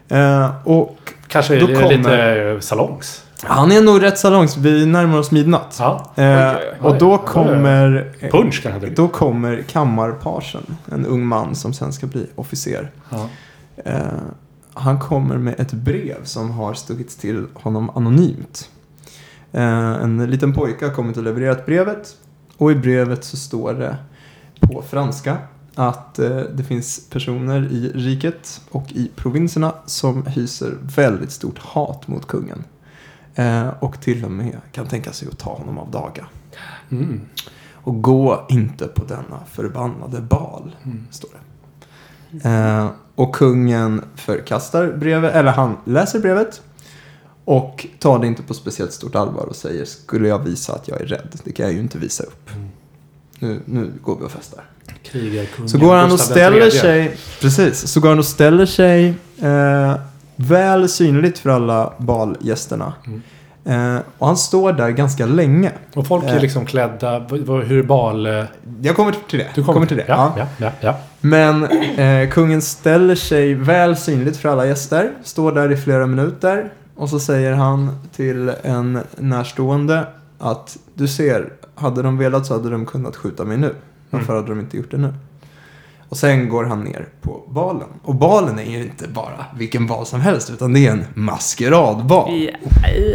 [0.08, 0.98] Eh, och
[1.28, 2.22] kanske Då är kommer- lite
[2.54, 3.22] eh, salongs.
[3.42, 4.56] Han är nog rätt salongs.
[4.56, 5.76] Vi närmar oss midnatt.
[5.78, 8.12] Ja, Eh, och då kommer...
[8.20, 8.90] eh, punch blir.
[8.90, 12.90] Då kommer kammarparsen, en ung man som sen ska bli officer.
[13.84, 13.96] Eh,
[14.74, 18.68] han kommer med ett brev som har stuckits till honom anonymt.
[19.52, 19.62] Eh,
[20.02, 22.16] en liten pojke har kommit och levererat brevet.
[22.56, 23.96] Och i brevet så står det
[24.60, 25.36] på franska
[25.74, 32.08] att eh, det finns personer i riket och i provinserna som hyser väldigt stort hat
[32.08, 32.64] mot kungen.
[33.34, 36.26] Eh, och till och med kan tänka sig att ta honom av daga.
[36.90, 37.20] Mm.
[37.72, 41.06] Och gå inte på denna förbannade bal, Mm.
[41.10, 41.38] står det.
[42.48, 46.62] Eh, och kungen förkastar brevet, eller han läser brevet.
[47.44, 51.00] Och tar det inte på speciellt stort allvar och säger skulle jag visa att jag
[51.00, 52.50] är rädd, det kan jag ju inte visa upp.
[52.54, 52.68] Mm.
[53.38, 54.64] Nu, nu går vi och festar.
[55.02, 59.94] Krigarkungen Så går han och ställer sig, precis, så går han och ställer sig eh,
[60.36, 62.92] väl synligt för alla balgästerna.
[63.06, 63.22] Mm.
[63.64, 65.72] Eh, och han står där ganska länge.
[65.94, 66.40] Och folk är Eh.
[66.42, 67.18] liksom klädda,
[67.66, 68.26] hur bal...
[68.26, 68.44] eh,
[68.82, 69.48] Jag kommer till det.
[69.54, 70.04] Du kommer till det.
[70.08, 70.70] Ja, ja, ja.
[70.80, 70.96] ja.
[71.20, 71.64] Men
[71.98, 75.10] eh, kungen ställer sig väl synligt för alla gäster.
[75.22, 76.72] Står där i flera minuter.
[76.96, 80.06] Och så säger han till en närstående
[80.38, 83.74] att du ser, hade de velat så hade de kunnat skjuta mig nu.
[84.10, 85.14] Varför hade de inte gjort det nu?
[86.12, 87.88] Och sen går han ner på balen.
[88.02, 92.30] Och balen är ju inte bara vilken bal som helst, utan det är en maskeradbal.
[92.32, 92.52] Ja.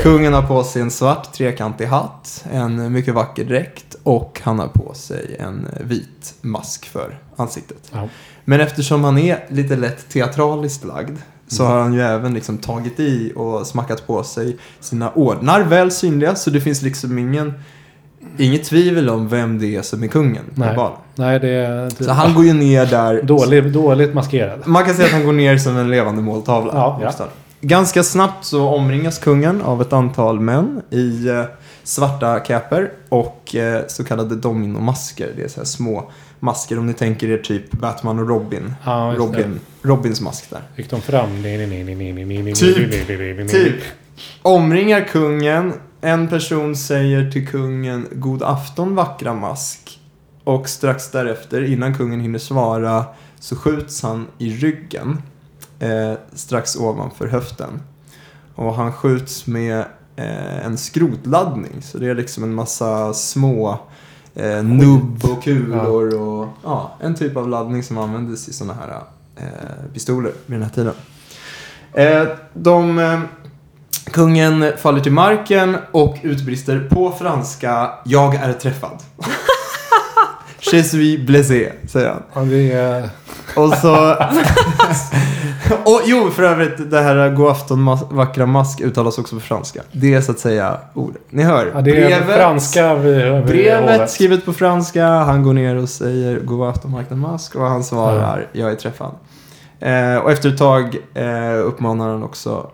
[0.02, 4.68] Kungen har på sig en svart trekantig hatt, en mycket vacker dräkt och han har
[4.68, 7.92] på sig en vit mask för ansiktet.
[7.92, 8.08] Ja.
[8.46, 11.18] Men eftersom han är lite lätt teatraliskt lagd
[11.48, 15.92] så har han ju även liksom tagit i och smackat på sig sina ordnar väl
[15.92, 17.54] synliga så det finns liksom ingen
[18.38, 20.76] Inget tvivel om vem det är som är kungen på Nej.
[21.16, 21.84] Nej, det är...
[21.98, 23.22] Det, Så han går ju ner där.
[23.22, 24.60] dåligt, dåligt maskerad.
[24.66, 26.72] Man kan säga att han går ner som en levande måltavla.
[26.74, 27.28] Ja, ja.
[27.62, 31.44] Ganska snabbt så omringas kungen av ett antal män i eh,
[31.84, 35.30] svarta caper och eh, så kallade dominomasker.
[35.36, 38.74] Det är så här små masker om ni tänker er typ Batman och Robin.
[38.86, 39.18] Ja, det.
[39.18, 40.62] Robin Robins mask där.
[40.76, 41.30] Gick de fram?
[42.56, 43.50] Typ.
[43.50, 43.76] Typ.
[44.42, 45.74] Omringar kungen.
[46.02, 50.00] En person säger till kungen God afton vackra mask.
[50.44, 53.06] Och strax därefter, innan kungen hinner svara,
[53.40, 55.22] så skjuts han i ryggen.
[55.80, 57.82] Eh, strax ovanför höften.
[58.56, 59.80] Och han skjuts med
[60.16, 61.82] eh, en skrotladdning.
[61.82, 63.80] Så det är liksom en massa små
[64.36, 69.02] eh, nubb och kulor och ja, en typ av laddning som användes i sådana här
[69.36, 70.94] eh, pistoler vid den här tiden.
[71.94, 73.20] Eh, de, eh,
[74.12, 79.04] kungen faller till marken och utbrister på franska Jag är träffad.
[80.72, 82.24] Je suis blessé, säger han.
[82.34, 83.10] Ja, det är...
[83.56, 84.16] Och så...
[85.86, 89.82] och jo, för övrigt, det här God afton mas- vackra mask uttalas också på franska.
[89.92, 91.22] Det är så att säga ordet.
[91.30, 91.72] Ni hör.
[91.76, 95.08] Ja, det är franska vid, vid Brevet skrivet på franska.
[95.08, 99.12] Han går ner och säger God afton vackra mask och han svarar Jag är träffad.
[99.80, 102.72] Eh, och efter ett tag eh, uppmanar han också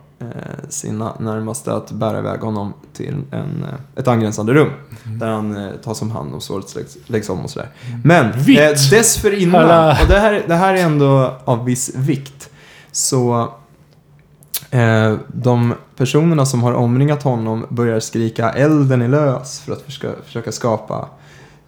[0.69, 4.69] sina närmaste att bära iväg honom till en, eh, ett angränsande rum.
[5.05, 5.19] Mm.
[5.19, 7.69] Där han eh, tas om hand och såret läggs, läggs om och sådär.
[8.03, 8.59] Men Vitt!
[8.59, 12.49] eh, dessförinnan, Alla- och det här, det här är ändå av viss vikt,
[12.91, 13.53] så
[14.71, 20.21] eh, de personerna som har omringat honom börjar skrika elden är lös för att försöka,
[20.25, 21.07] försöka skapa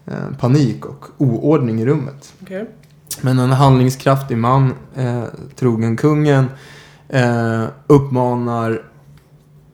[0.05, 2.33] eh, panik och oordning i rummet.
[2.41, 2.69] Okej.
[3.21, 5.23] Men en handlingskraftig man, eh,
[5.55, 6.45] trogen kungen,
[7.09, 8.81] eh, uppmanar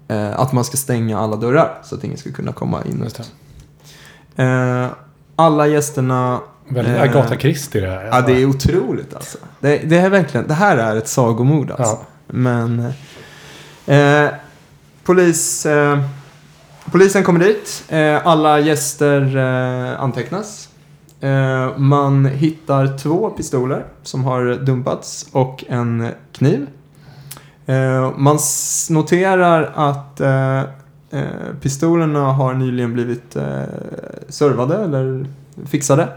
[0.07, 3.01] eh, att man ska stänga alla dörrar så att ingen ska kunna komma in.
[3.03, 3.31] Just ut.
[4.35, 4.87] Eh,
[5.35, 6.39] alla gästerna...
[6.67, 8.05] Väldigt eh, Agatha Christie det här.
[8.05, 9.37] Ja, det är otroligt alltså.
[9.59, 11.95] Det, det, är verkligen, det här är ett sagomord alltså.
[11.95, 12.05] Ja.
[12.27, 12.93] Men...
[13.85, 14.29] Eh,
[15.03, 15.65] polis...
[15.65, 15.99] Eh,
[16.91, 17.83] polisen kommer dit.
[17.89, 20.69] Eh, alla gäster eh, antecknas.
[21.21, 26.67] Eh, man hittar två pistoler som har dumpats och en kniv.
[27.65, 28.39] Eh, man
[28.89, 30.59] noterar att eh,
[31.09, 33.63] eh, pistolerna har nyligen blivit eh,
[34.29, 35.25] servade eller
[35.65, 36.07] fixade.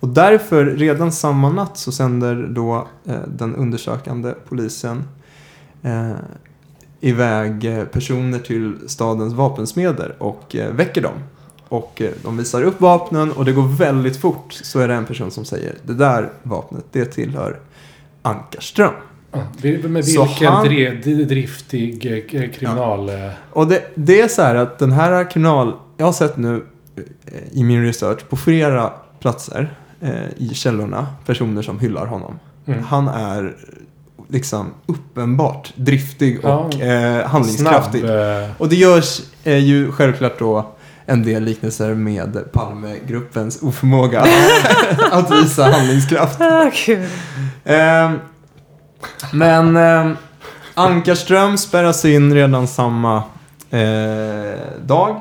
[0.00, 5.04] Och därför, redan samma natt, så sänder då eh, den undersökande polisen
[5.82, 6.12] eh,
[7.00, 11.14] iväg eh, personer till stadens vapensmeder och eh, väcker dem.
[11.68, 14.52] Och eh, de visar upp vapnen och det går väldigt fort.
[14.52, 17.60] Så är det en person som säger det där vapnet, det tillhör
[18.22, 18.92] Ankarström.
[19.32, 19.38] Ja,
[19.88, 20.66] Med Så vilken han-
[21.28, 23.08] driftig eh, kriminal...
[23.08, 23.14] eh,
[23.50, 25.72] Och det, det är så här att den här kriminal...
[25.96, 26.64] Jag har sett nu
[26.96, 27.02] eh,
[27.52, 32.38] i min research på flera platser eh, i källorna personer som hyllar honom.
[32.66, 32.82] Mm.
[32.84, 33.54] Han är
[34.28, 36.56] liksom uppenbart driftig Ja.
[36.58, 38.00] och eh, handlingskraftig.
[38.00, 38.16] Snabb.
[38.44, 40.70] eh, Och det görs eh, ju självklart då
[41.06, 44.24] en del liknelser med Palmegruppens oförmåga
[45.12, 46.40] att visa handlingskraft.
[46.40, 47.06] Ah, kul.
[49.32, 50.16] Men ehm,
[50.74, 53.22] Ankarström spärras in redan samma
[53.70, 55.20] eh, dag.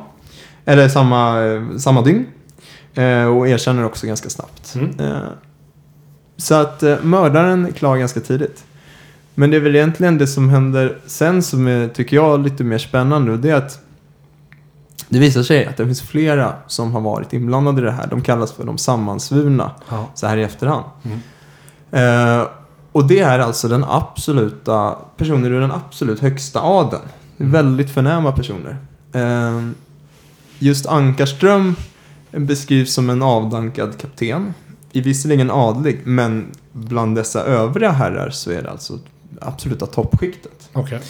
[0.65, 2.25] Eller samma, eh, samma dygn.
[2.93, 4.75] Eh, och erkänner också ganska snabbt.
[4.75, 4.99] Mm.
[4.99, 5.29] Eh,
[6.37, 8.63] så att eh, mördaren är klar ganska tidigt.
[9.35, 12.77] Men det är väl egentligen det som händer sen som är, tycker jag, lite mer
[12.77, 13.31] spännande.
[13.31, 13.79] Och det är att
[15.09, 18.07] det visar sig att det finns flera som har varit inblandade i det här.
[18.07, 20.07] De kallas för de sammansvurna ja.
[20.15, 20.85] så här i efterhand.
[21.03, 21.19] Mm.
[21.91, 22.47] Eh,
[22.91, 27.03] och det är alltså den absoluta, personer ur den absolut högsta adeln.
[27.39, 27.51] Mm.
[27.51, 28.77] Väldigt förnäma personer.
[29.13, 29.69] Eh,
[30.59, 31.75] just Ankarström
[32.31, 34.53] beskrivs som en avdankad kapten.
[34.91, 38.99] I visserligen adlig, men bland dessa övriga herrar så är det alltså
[39.41, 40.69] absoluta toppskiktet.
[40.73, 41.01] Okej.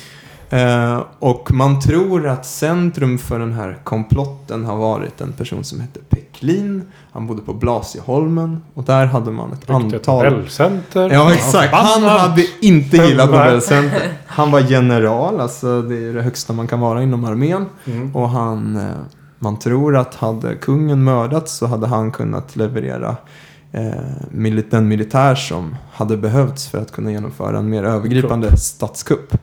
[0.50, 5.80] Eh, och man tror att centrum för den här komplotten har varit en person som
[5.80, 6.84] hette Pecklin.
[7.12, 10.32] Han bodde på Blasieholmen och där hade man ett antal...
[10.32, 11.10] Nobelcenter.
[11.10, 11.74] Ja, exakt.
[11.74, 13.30] Han hade inte gillat.
[13.30, 14.14] Nobelcenter.
[14.26, 17.66] Han var general, alltså det är det högsta man kan vara inom armén.
[17.86, 18.16] Mm.
[18.16, 18.84] Och han, eh,
[19.40, 23.16] man tror att hade kungen mördats så hade han kunnat leverera
[23.72, 29.34] eh, den militär som hade behövts för att kunna genomföra en mer övergripande statskupp.
[29.34, 29.40] Eh,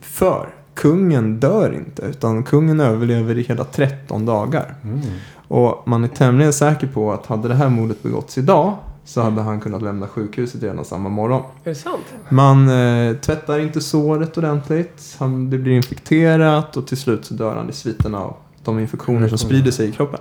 [0.00, 4.74] för kungen dör inte, utan kungen överlever i hela 13 dagar.
[4.84, 5.00] Mm.
[5.48, 9.42] Och man är tämligen säker på att hade det här mordet begåtts idag så hade
[9.42, 11.42] han kunnat lämna sjukhuset redan samma morgon.
[11.64, 12.04] Är det sant?
[12.28, 15.16] Man eh, tvättar inte såret ordentligt.
[15.18, 19.28] Han, det blir infekterat och till slut så dör han i sviterna av de infektioner
[19.28, 20.20] som sprider sig i kroppen.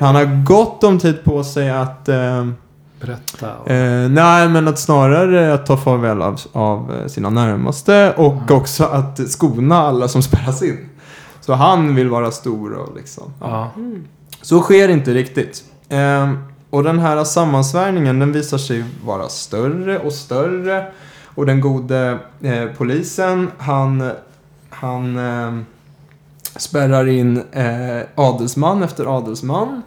[0.00, 2.08] Han har gott om tid på sig att...
[2.08, 2.48] Eh,
[3.00, 3.46] Berätta.
[3.46, 8.84] eh, nej, men att snarare att ta farväl av, av eh, sina närmaste och också
[8.84, 10.88] att skona alla som spärras in.
[11.40, 13.32] Så han vill vara stor och liksom...
[13.40, 13.70] Ja.
[13.76, 13.82] Ja.
[14.42, 15.64] Så sker inte riktigt.
[15.88, 16.38] Ehm,
[16.70, 20.86] och den här sammansvärjningen den visar sig vara större och större.
[21.24, 24.10] Och den gode eh, polisen han,
[24.70, 25.62] han eh,
[26.56, 29.82] spärrar in eh, adelsman efter adelsman.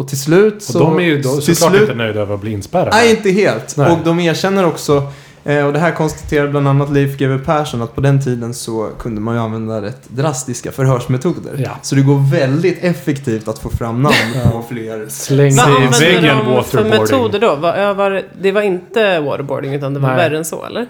[0.00, 0.78] Och till slut Och så...
[0.78, 2.90] de är ju då till såklart slut- inte nöjda över att bli inspärrade.
[2.90, 3.76] Nej, inte helt.
[3.76, 3.92] Nej.
[3.92, 5.02] Och de erkänner också,
[5.44, 8.88] eh, och det här konstaterar bland annat Leif GW Persson, att på den tiden så
[8.98, 11.52] kunde man ju använda rätt drastiska förhörsmetoder.
[11.64, 11.70] Ja.
[11.82, 14.14] Så det går väldigt effektivt att få fram namn
[14.52, 15.06] på fler.
[15.08, 17.54] Släng sig i väggen de för metoder då?
[17.56, 20.16] Var, var, det var inte waterboarding utan det var Nej.
[20.16, 20.86] värre än så eller?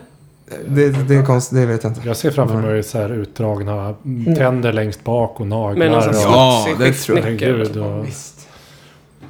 [0.68, 2.08] Det, det är konstigt, det vet jag inte.
[2.08, 3.94] Jag ser framför mig så här utdragna
[4.36, 5.78] tänder längst bak och naglar.
[5.78, 7.76] Med någon och Ja, det tror jag.
[7.98, 8.39] och Visst.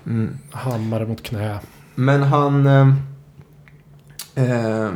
[0.06, 0.38] Mm.
[0.50, 1.58] hammare mot knä.
[1.94, 2.66] Men han...
[2.66, 2.88] Eh,
[4.34, 4.90] eh,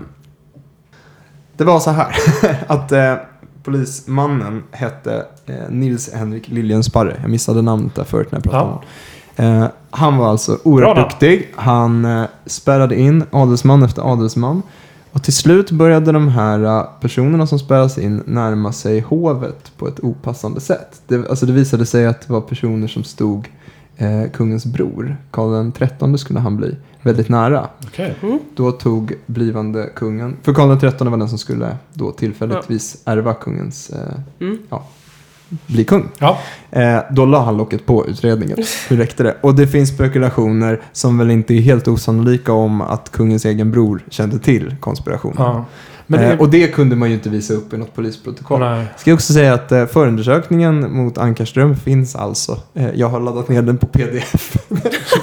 [1.56, 2.14] det var så här
[2.66, 3.14] att eh,
[3.62, 7.16] polismannen hette eh, Nils Henrik Liljensparre.
[7.22, 8.82] Jag missade namnet där förut när jag pratade Ja.
[9.36, 9.62] om honom.
[9.62, 11.52] eh, Han var alltså oerhört duktig.
[11.56, 14.62] Han eh, spärrade in adelsman efter adelsman.
[15.12, 19.88] Och till slut började de här eh, personerna som spärras in närma sig hovet på
[19.88, 21.02] ett opassande sätt.
[21.06, 23.48] Det, alltså det visade sig att det var personer som stod
[23.96, 27.68] eh, kungens bror, Karl XIII skulle han bli, väldigt nära.
[27.86, 28.14] Okej.
[28.56, 33.90] Då tog blivande kungen, för Karl XIII var den som skulle då tillfälligtvis ärva kungens,
[33.90, 34.58] eh, Mm.
[34.70, 34.86] ja,
[35.66, 36.08] bli kung.
[36.18, 36.38] Ja.
[36.70, 38.58] Eh, då la han locket på utredningen.
[38.88, 39.36] Hur räckte det?
[39.40, 44.02] Och det finns spekulationer som väl inte är helt osannolika om att kungens egen bror
[44.10, 45.36] kände till konspirationen.
[45.38, 45.64] ja.
[46.06, 48.60] Det, eh, och det kunde man ju inte visa upp i något polisprotokoll.
[48.60, 48.86] nej.
[48.96, 52.58] Ska jag också säga att eh, förundersökningen mot Ankarström finns alltså.
[52.74, 54.56] Eh, jag har laddat ner den på pdf.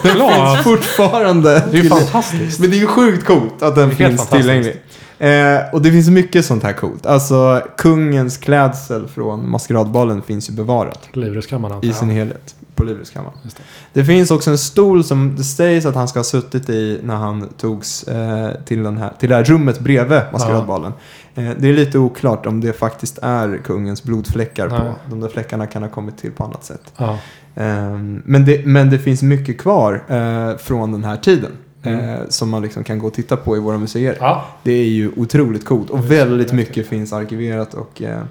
[0.03, 1.63] den finns fortfarande.
[1.71, 2.59] Det är ju fantastiskt.
[2.59, 4.82] men det är ju sjukt coolt att den finns tillgänglig.
[5.22, 7.05] Eh, och det finns mycket sånt här coolt.
[7.05, 13.38] Alltså kungens klädsel från maskeradbalen finns ju bevarat Livrustkammaren i sin helhet på Livrustkammaren.
[13.43, 13.51] Det.
[13.93, 17.15] Det finns också en stol som det sägs att han ska ha suttit i när
[17.15, 20.93] han togs eh, till, den här, till det här rummet bredvid maskeradbalen.
[21.36, 24.80] Eh, det är lite oklart om det faktiskt är kungens blodfläckar Nej.
[24.80, 24.93] på.
[25.09, 26.93] De där fläckarna kan ha kommit till på annat sätt.
[26.97, 27.17] Ja.
[27.55, 31.51] Ehm, men, det, men det finns mycket kvar eh, från den här tiden.
[31.84, 31.99] Mm.
[32.09, 34.17] Eh, som man liksom kan gå och titta på i våra museer.
[34.19, 34.45] ja.
[34.63, 38.21] Det är ju otroligt coolt och väldigt mycket finns arkiverat och eh,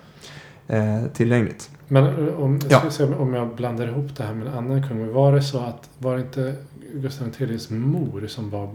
[0.68, 1.70] eh, tillgängligt.
[1.88, 2.66] Men eh, om, Ja.
[2.70, 5.12] jag ska se om jag blandar ihop det här med en annan kung.
[5.12, 6.54] Var det så att var det inte
[6.94, 8.70] Gustav IIIs mor som var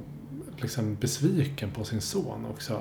[0.57, 2.73] liksom besviken på sin son också?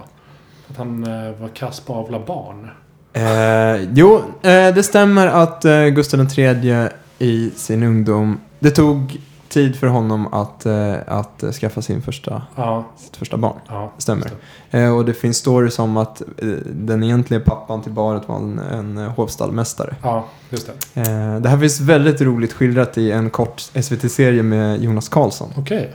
[0.71, 1.01] Att han
[1.41, 2.69] var kass på att avla barn.
[3.13, 5.63] Eh, jo, eh, det stämmer att
[5.95, 6.89] Gustav III
[7.19, 9.21] i sin ungdom, det tog
[9.55, 13.57] tid för honom att, eh, att skaffa sin första, Ja, sitt första barn.
[13.69, 13.93] ja.
[13.99, 14.31] Stämmer.
[14.71, 14.79] det.
[14.81, 18.59] Eh, och det finns stories om att eh, den egentliga pappan till barnet var en,
[18.59, 19.95] en hovstallmästare.
[20.03, 21.03] Ja, just det.
[21.41, 25.51] Det här finns väldigt roligt skildrat i en kort SVT-serie med Jonas Karlsson.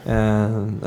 [0.05, 0.15] Eh,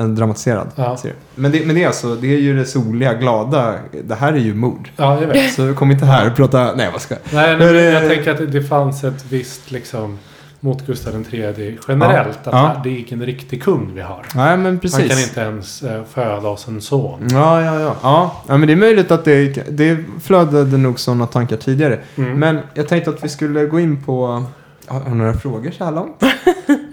[0.03, 0.97] en dramatiserad Ja.
[0.97, 1.15] serie.
[1.35, 3.75] Men det, men det är alltså, det är ju det soliga, glada.
[4.05, 4.91] Det här är ju mord.
[4.97, 5.53] Ja, jag vet.
[5.55, 7.23] Så kom inte här och prata, nej vad ska jag.
[7.33, 10.19] Nej, nej, jag tänker att det- det fanns ett visst liksom
[10.65, 12.39] mot Gustav III generellt.
[12.45, 12.51] Ja.
[12.51, 12.81] Att Ja.
[12.85, 14.27] det är ingen riktig kung vi har.
[14.35, 14.99] Nej men precis.
[15.01, 17.29] Han kan inte ens eh, föda oss en son.
[17.31, 17.97] Ja, ja, ja.
[18.03, 21.99] Ja, ja men det är möjligt att det, det flödade nog sådana tankar tidigare.
[22.17, 22.39] Mm.
[22.39, 24.45] Men jag tänkte att vi skulle gå in på...
[24.93, 26.23] Har har du några frågor så här långt?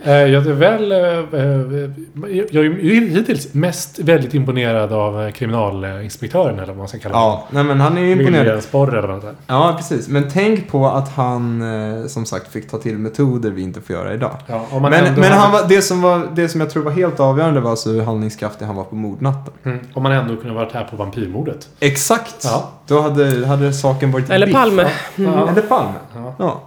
[0.03, 0.91] Eh, jag är väl...
[0.91, 6.99] eh, eh, jag är ju hittills mest väldigt imponerad av kriminalinspektören eller vad man ska
[6.99, 8.63] kalla Ja, nej men han är ju imponerad.
[8.63, 9.35] Sporre eller vad det.
[9.47, 10.07] Ja, precis.
[10.07, 11.61] Men tänk på att han
[12.01, 14.31] eh, som sagt fick ta till metoder vi inte får göra idag.
[14.47, 16.69] Ja, om man Men, ändå men hade- han var, det, som var, det som jag
[16.69, 19.53] tror var helt avgörande var alltså hur handlingskraftig han var på mordnatten.
[19.63, 21.67] Mm, om man ändå kunde varit här på vampyrmordet.
[21.79, 22.35] Exakt!
[22.43, 22.69] Ja.
[22.87, 24.55] Då hade, hade saken varit Eller biff.
[24.55, 24.85] Palme.
[25.15, 25.49] Ja.
[25.49, 25.93] Eller Palme.
[26.37, 26.61] Ja.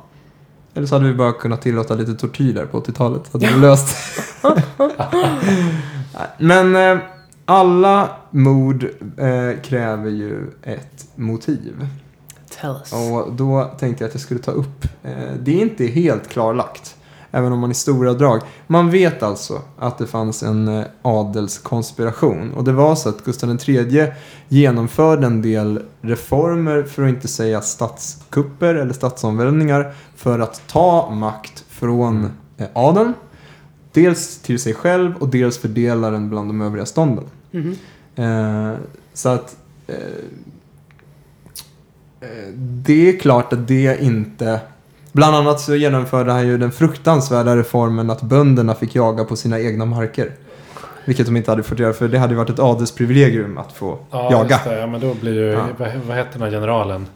[0.74, 3.22] Eller så hade vi bara kunnat tillåta lite tortyr där på 80-talet.
[3.30, 3.96] Så hade vi löst
[6.38, 6.98] Men eh,
[7.44, 8.84] alla mord
[9.16, 11.86] eh, kräver ju ett motiv.
[12.60, 12.92] Tell us.
[12.92, 14.84] Och då tänkte jag att jag skulle ta upp.
[15.02, 16.96] Eh, det är inte helt klarlagt.
[17.34, 18.40] Även om man i stora drag.
[18.66, 22.52] Man vet alltså att det fanns en eh, adelskonspiration.
[22.52, 24.12] Och det var så att Gustav III
[24.48, 31.64] genomförde en del reformer, för att inte säga statskupper eller statsomvälvningar, för att ta makt
[31.68, 33.14] från eh, adeln.
[33.92, 37.24] Dels till sig själv och dels fördela den bland de övriga stånden.
[37.50, 37.76] Mhm.
[38.16, 38.78] Eh,
[39.14, 39.56] så att
[39.86, 39.96] eh,
[42.20, 44.60] eh, det är klart att det inte...
[45.12, 49.60] Bland annat så genomförde han ju den fruktansvärda reformen att bönderna fick jaga på sina
[49.60, 50.30] egna marker.
[51.04, 54.28] Vilket de inte hade fått göra för det hade varit ett adelsprivilegium att få Ja,
[54.32, 54.48] jaga.
[54.50, 54.78] just det.
[54.78, 55.46] Ja, men då blir ju...
[55.52, 55.66] Ja.
[55.78, 57.06] Vad, vad hette den här generalen?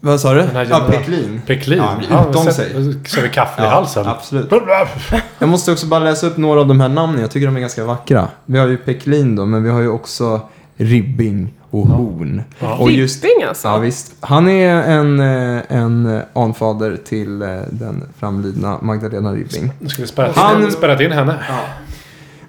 [0.00, 0.40] Vad sa du?
[0.40, 1.42] Den här Ja, Peklin.
[1.46, 1.82] Peklin.
[2.10, 3.22] Ja, utom sätt- sig.
[3.22, 4.06] Vi kaffe i halsen.
[4.06, 4.50] absolut.
[5.38, 7.20] Jag måste också bara läsa upp några av de här namnen.
[7.20, 8.28] Jag tycker de är ganska vackra.
[8.46, 10.40] Vi har ju Peklin då, men vi har ju också
[10.76, 12.42] Ribbing och Horn.
[12.58, 12.76] Ja.
[12.76, 13.68] Och just Ribbing alltså?
[13.68, 14.12] Ja, visst.
[14.20, 19.72] Han är en, eh, en eh, anfader till eh, den framlidna Magdalena Ribbing.
[19.78, 21.38] Nu ska vi spärra, Han- spärra in henne.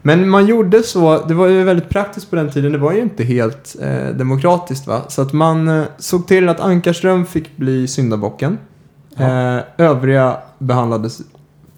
[0.02, 3.00] Men man gjorde så, det var ju väldigt praktiskt på den tiden, det var ju
[3.02, 5.02] inte helt eh, demokratiskt va.
[5.08, 8.58] Så att man eh, såg till att Ankarström fick bli syndabocken.
[9.18, 11.22] Eh, övriga behandlades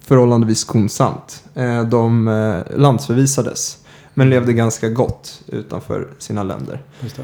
[0.06, 1.44] förhållandevis skonsamt.
[1.54, 3.78] Eh, de eh, landsförvisades.
[4.14, 6.82] Men levde ganska gott utanför sina länder.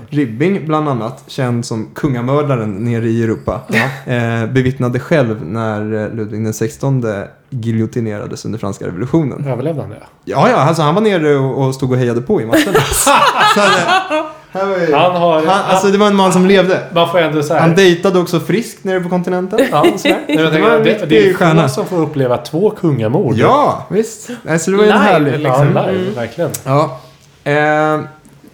[0.09, 3.61] Ribbing, bland annat, känd som kungamördaren nere i Europa,
[4.07, 9.45] eh, bevittnade själv när eh, Ludvig den XVI giljotinerades under franska revolutionen.
[9.47, 10.03] Överlevde han det?
[10.25, 12.75] Ja, ja, alltså han var nere och, och stod och hejade på i matchen.
[14.55, 15.47] Ju, Han har...
[15.47, 16.81] han, alltså det var en man som levde.
[16.95, 17.61] man får ändå så här...
[17.61, 19.61] Han dejtade också friskt nere på kontinenten.
[19.71, 19.83] Ja.
[20.05, 21.69] Nej, Det var en det, det är stjärna.
[21.69, 23.35] som får uppleva två kungamord.
[23.37, 24.31] Ja, visst.
[24.49, 25.33] Alltså det var ju en Live, härlig...
[25.33, 25.93] Ja, liksom.
[25.93, 26.51] live, verkligen.
[26.65, 27.01] Ja.
[27.45, 28.01] Eh,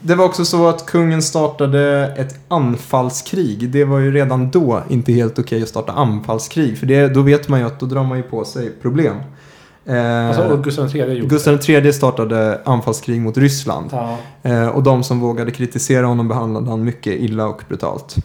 [0.00, 3.70] det var också så att kungen startade ett anfallskrig.
[3.70, 6.78] Det var ju redan då inte helt okej att starta anfallskrig.
[6.78, 9.16] För det, då vet man ju att då drar man ju på sig problem.
[9.88, 13.90] Eh, Alltså, Gustav III gjorde Gustav III startade anfallskrig mot Ryssland.
[13.92, 14.16] Ja.
[14.42, 18.16] Eh, och de som vågade kritisera honom behandlade han mycket illa och brutalt.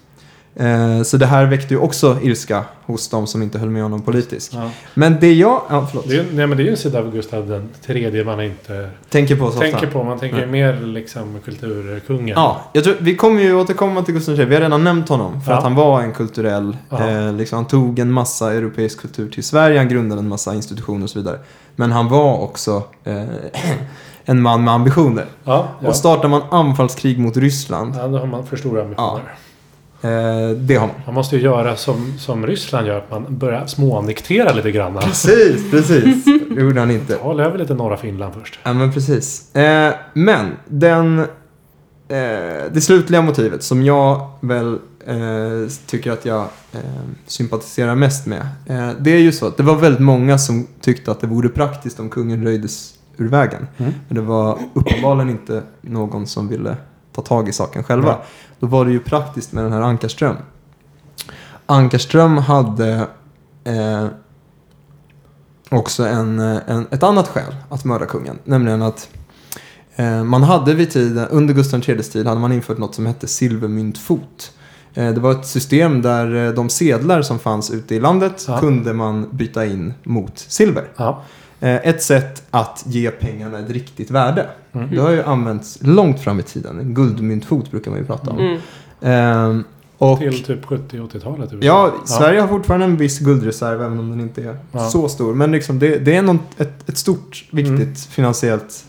[0.56, 4.02] Eh, så det här väckte ju också ilska hos de som inte höll med honom
[4.02, 4.54] politiskt.
[4.54, 4.70] Ja.
[4.93, 7.12] Men det jag, ja, förlåt, Det, är, nej, men det är ju en sida av
[7.12, 9.60] Gustav den tredje man inte tänker på så ofta.
[9.62, 10.04] tänker på.
[10.04, 10.47] Man tänker Nej.
[10.47, 12.28] mer liksom kulturkungen.
[12.36, 14.45] Ja, jag tror, vi kommer ju återkomma till Gustav III.
[14.45, 15.58] Vi har redan nämnt honom för Ja.
[15.58, 17.10] att han var en kulturell, Ja.
[17.10, 21.04] eh, liksom, han tog en massa europeisk kultur till Sverige, han grundade en massa institutioner
[21.04, 21.39] och så vidare.
[21.76, 23.24] Men han var också eh,
[24.26, 25.26] en man med ambitioner.
[25.43, 25.88] Ja, ja.
[25.89, 29.22] Och startar man anfallskrig mot Ryssland, ja, då har man för stora ambitioner.
[30.02, 30.95] Eh, det har man.
[31.06, 34.97] Man måste ju göra som, som Ryssland gör, att man börjar småannektera lite grann.
[34.97, 36.26] Precis, precis.
[36.56, 37.16] Det gjorde han inte.
[37.16, 38.60] Håll över lite norra Finland först.
[38.64, 39.56] Ja, men precis.
[39.56, 41.26] Eh, men den eh,
[42.72, 46.41] det slutliga motivet som jag väl eh, tycker att jag
[46.72, 46.80] eh,
[47.26, 48.47] sympatiserar mest med.
[48.66, 51.49] Eh, det är ju så att det var väldigt många som tyckte att det vore
[51.49, 53.68] praktiskt om kungen röjdes ur vägen.
[53.78, 53.91] Mm.
[54.08, 56.76] Men det var uppenbarligen inte någon som ville
[57.12, 58.07] ta tag i saken själva.
[58.12, 58.26] Nej.
[58.59, 60.36] Då var det ju praktiskt med den här Ankarström.
[61.66, 63.07] Ankarström hade
[63.64, 64.05] eh,
[65.70, 68.39] också en, eh, en, ett annat skäl att mörda kungen.
[68.43, 69.09] Nämligen att
[69.95, 73.28] eh, man hade vid tiden, under Gustav IIIs tid hade man infört något som hette
[73.28, 74.51] silvermyntfot.
[74.93, 78.59] Eh, det var ett system där eh, de sedlar som fanns ute i landet Ja.
[78.59, 80.88] kunde man byta in mot silver.
[80.97, 81.24] Ja.
[81.64, 84.47] Eh, ett sätt att ge pengarna ett riktigt värde.
[84.74, 84.89] Mm.
[84.95, 86.80] Det har ju använts långt fram i tiden.
[86.80, 88.39] En guldmyntfot brukar man ju prata om.
[88.39, 88.59] Mm.
[89.01, 89.64] Ehm,
[89.97, 91.51] och Till typ 70-80-talet.
[91.51, 91.66] i USA.
[91.68, 94.89] Ja, Sverige har fortfarande en viss guldreserv även om den inte är Ja.
[94.89, 95.34] så stor.
[95.36, 97.95] Men liksom det, det är något, ett, ett stort, viktigt Mm.
[97.95, 98.86] finansiellt...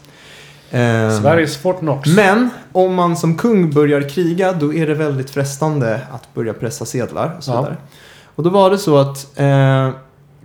[0.71, 2.09] ehm, Sveriges Fort Knox.
[2.17, 6.85] Men om man som kung börjar kriga då är det väldigt frestande att börja pressa
[6.85, 7.61] sedlar och så Ja.
[7.61, 7.77] vidare.
[8.35, 9.91] Och då var det så att eh,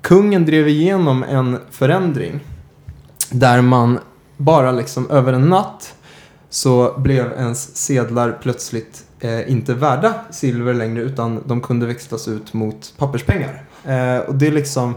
[0.02, 2.40] kungen drev igenom en förändring
[3.32, 4.00] där man
[4.38, 5.94] bara liksom över en natt
[6.50, 12.54] så blev ens sedlar plötsligt eh, inte värda silver längre utan de kunde växlas ut
[12.54, 13.64] mot papperspengar.
[13.86, 14.96] Eh, och det liksom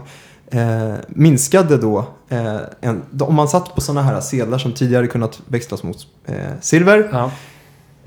[0.51, 5.41] eh, minskade då, eh, en, om man satt på sådana här sedlar som tidigare kunnat
[5.47, 7.31] växlas mot eh, silver Ja.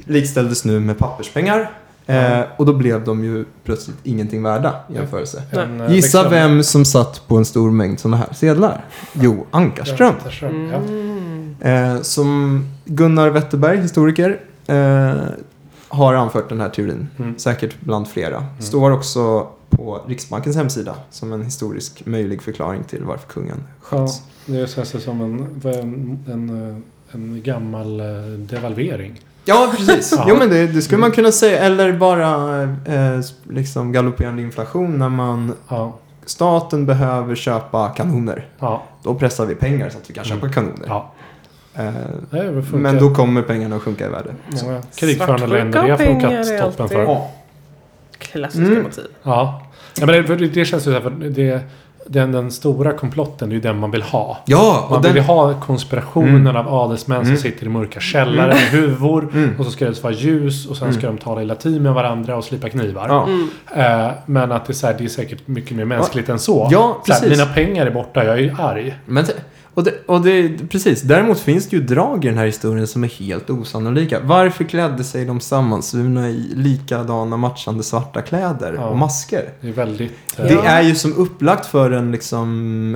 [0.04, 1.70] likställdes nu med papperspengar.
[2.06, 5.42] Eh, och då blev de ju plötsligt ingenting värda i jämförelse.
[5.50, 8.84] En, eh, Gissa vem som satt på en stor mängd sådana här sedlar?
[9.12, 10.14] Jo, Ankarström.
[10.42, 10.48] Ja.
[10.76, 11.54] Mm.
[11.60, 15.14] Eh, som Gunnar Wetterberg, historiker, eh,
[15.88, 17.08] har anfört den här teorin.
[17.18, 17.38] Mm.
[17.38, 18.44] Säkert bland flera.
[18.60, 23.56] Står också på Riksbankens hemsida som en historisk möjlig förklaring till varför kungen
[23.90, 24.22] Ja, sköts.
[24.46, 26.82] det känns som en, en, en,
[27.12, 28.06] en gammal eh,
[28.38, 29.20] devalvering.
[29.44, 30.12] Ja, precis.
[30.16, 30.24] Ja.
[30.28, 31.58] Jo, men det, det skulle man kunna säga.
[31.58, 33.20] Eller bara eh,
[33.50, 38.46] liksom galopperande inflation när man Ja, staten behöver köpa kanoner.
[38.58, 40.36] ja, Då pressar vi pengar så att vi kan Mm.
[40.40, 40.84] köpa kanoner.
[40.86, 41.12] ja.
[41.74, 41.92] Eh,
[42.72, 44.34] men då kommer pengarna att sjunka i värde.
[44.64, 47.02] Många krigförande länder, det har funkat toppen för.
[47.02, 47.30] Ja.
[48.18, 48.82] Klassiska Mm.
[48.82, 49.04] motiv.
[49.22, 49.62] Ja.
[50.00, 51.60] ja men det, det känns ju så här, för det,
[52.06, 54.38] den, den stora komplotten, är ju den man vill ha.
[54.46, 55.24] Ja, Man och vill den...
[55.24, 56.56] ha konspirationen Mm.
[56.56, 57.28] av adelsmän Mm.
[57.36, 59.28] som sitter i mörka källare med huvor.
[59.34, 59.54] Mm.
[59.58, 62.36] Och så ska det vara ljus och sen ska de tala i latin med varandra
[62.36, 63.08] och slipa knivar.
[63.08, 63.26] Ja.
[63.26, 63.48] Mm.
[64.06, 66.68] Eh, men att det är, så här, det är säkert mycket mer mänskligt än så.
[66.70, 68.94] Ja, så här, mina pengar är borta, jag är ju arg.
[69.06, 69.24] Men,
[69.74, 71.02] och det, och det, precis.
[71.02, 74.20] Däremot finns det ju drag i den här historien som är helt osannolika.
[74.24, 78.86] Varför klädde sig de sammansvurna i likadana matchande svarta kläder Ja.
[78.88, 79.48] och masker?
[79.60, 80.12] Det är väldigt...
[80.38, 82.48] eh, Det är ju som upplagt för en, liksom,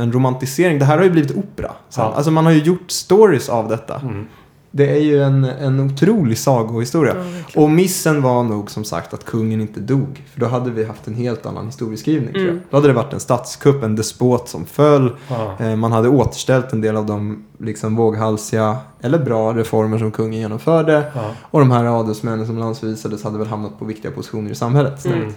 [0.03, 0.79] en romantisering.
[0.79, 1.72] Det här har ju blivit opera.
[1.89, 2.05] sen.
[2.05, 2.12] Ja.
[2.14, 3.97] Alltså man har ju gjort stories av detta.
[4.01, 4.26] Mm.
[4.71, 7.14] Det är ju en, en otrolig sagohistoria.
[7.16, 10.25] Ja, och missen var nog som sagt att kungen inte dog.
[10.33, 12.53] För då hade vi haft en helt annan historieskrivning tror jag.
[12.53, 12.62] Mm.
[12.71, 15.16] Då hade det varit en statskupp, en despot som föll.
[15.29, 15.57] Ja.
[15.61, 20.41] Eh, Man hade återställt en del av de liksom våghalsiga eller bra reformer som kungen
[20.41, 21.05] genomförde.
[21.14, 21.31] Ja.
[21.43, 25.05] Och de här adelsmännen som landsvisades hade väl hamnat på viktiga positioner i samhället.
[25.07, 25.33] Mm.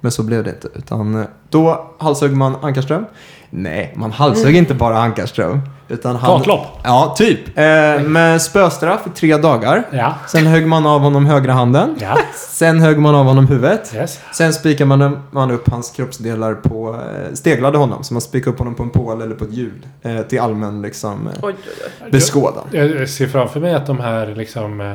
[0.00, 0.68] Men så blev det inte.
[0.74, 3.04] Utan eh, då halshögg man Ankarström.
[3.50, 5.60] Nej, man halshögg inte bara Ankarström.
[5.92, 6.38] Utan han...
[6.38, 6.66] Gatlopp.
[6.84, 7.58] Ja, typ.
[7.58, 9.82] Eh, med spöstraff i tre dagar.
[9.90, 10.14] Ja.
[10.28, 11.96] Sen högg man av honom högra handen.
[12.00, 12.18] Ja.
[12.34, 13.94] Sen högg man av honom huvudet.
[13.94, 14.20] Yes.
[14.32, 18.04] Sen spikade man, man upp hans kroppsdelar på, eh, steglade honom.
[18.04, 19.86] Så man spikade upp honom på en pål eller på ett hjul.
[20.02, 22.10] Eh, till allmän liksom, eh, Oj, oj, oj.
[22.10, 22.64] beskådan.
[22.70, 24.92] Jag ser framför mig att de här liksom eh,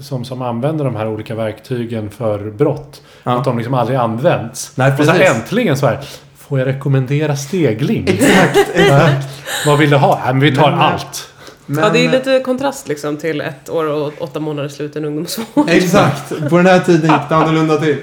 [0.00, 3.02] som, som använder de här olika verktygen för brott.
[3.22, 3.38] Ja.
[3.38, 4.72] Att de liksom aldrig använts.
[4.74, 6.00] Nej, och så äntligen så här.
[6.48, 8.04] Får jag rekommendera stegling?
[8.08, 9.28] Exakt, exakt.
[9.66, 10.20] Vad vill du ha?
[10.24, 11.28] Nej, men vi tar Men, allt.
[11.66, 15.68] Men, ja, det är lite kontrast liksom till ett år och åtta månader sluten ungdomsvård.
[15.68, 17.96] Exakt, på den här tiden gick det annorlunda till.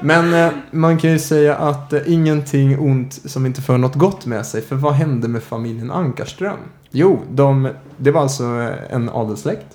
[0.00, 4.26] Men eh, man kan ju säga att eh, ingenting ont som inte för något gott
[4.26, 4.62] med sig.
[4.62, 6.58] För vad hände med familjen Ankarström?
[6.90, 9.66] Jo, de, det var alltså eh, en adelssläkt.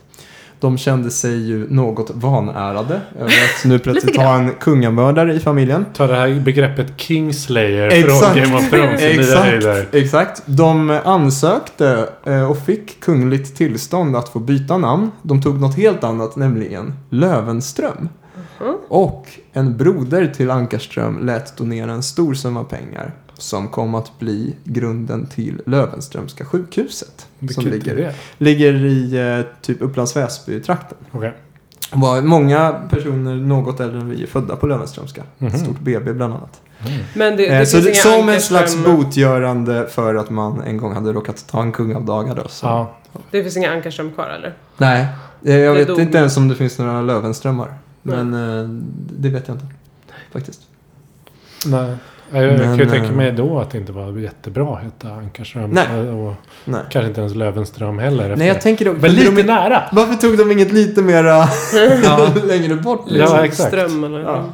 [0.61, 5.85] De kände sig ju något vanärade över att nu plötsligt ha en kungamördare i familjen.
[5.93, 8.19] Ta det här begreppet Kingslayer Exakt.
[8.19, 10.41] från Game of Thrones Exakt, exakt.
[10.45, 15.11] De ansökte eh, och fick kungligt tillstånd att få byta namn.
[15.21, 18.09] De tog något helt annat, nämligen Lövenström.
[18.87, 24.55] Och en broder till Ankarström lät donera en stor summa pengar som kom att bli
[24.63, 27.27] grunden till Lövenströmska sjukhuset.
[27.39, 28.13] som Vilket är ligger, det?
[28.37, 30.97] ligger i eh, typ Upplands Väsby-trakten.
[31.11, 31.33] Okej.
[31.93, 35.23] Var många personer något äldre än vi är födda på Lövenströmska.
[35.37, 35.47] Mhm.
[35.47, 36.61] Ett stort BB bland annat.
[37.15, 40.77] Men det, det Eh, så det, inga som en slags botgörande för att man en
[40.77, 42.47] gång hade råkat ta en kungavdaga då.
[42.47, 42.65] Så.
[42.65, 42.95] Ja.
[43.31, 44.53] Det finns inga Ankarström kvar eller?
[44.77, 45.07] Nej,
[45.45, 45.99] Eh, Jag Det vet dog.
[45.99, 47.73] inte ens om det finns några Löwenströmmar.
[48.01, 48.31] Men
[49.19, 49.65] det vet jag inte.
[50.31, 50.61] Faktiskt.
[51.65, 51.95] Nej.
[52.33, 54.83] Jag, jag kan ju Men, tänka eh, mig då att det inte var jättebra att
[54.83, 55.69] heta Ankarström.
[55.69, 56.09] Nej.
[56.09, 56.33] Och
[56.65, 56.81] Nej.
[56.89, 58.35] kanske inte ens Löwenström heller.
[58.35, 58.93] Nej, jag tänker då...
[58.93, 59.83] Men lite de, nära.
[59.91, 61.45] varför tog de inget lite mera
[62.47, 63.01] längre bort?
[63.07, 63.39] Ja, Liksom?
[63.39, 63.67] exakt.
[63.67, 64.19] Ström eller...
[64.19, 64.45] Ja.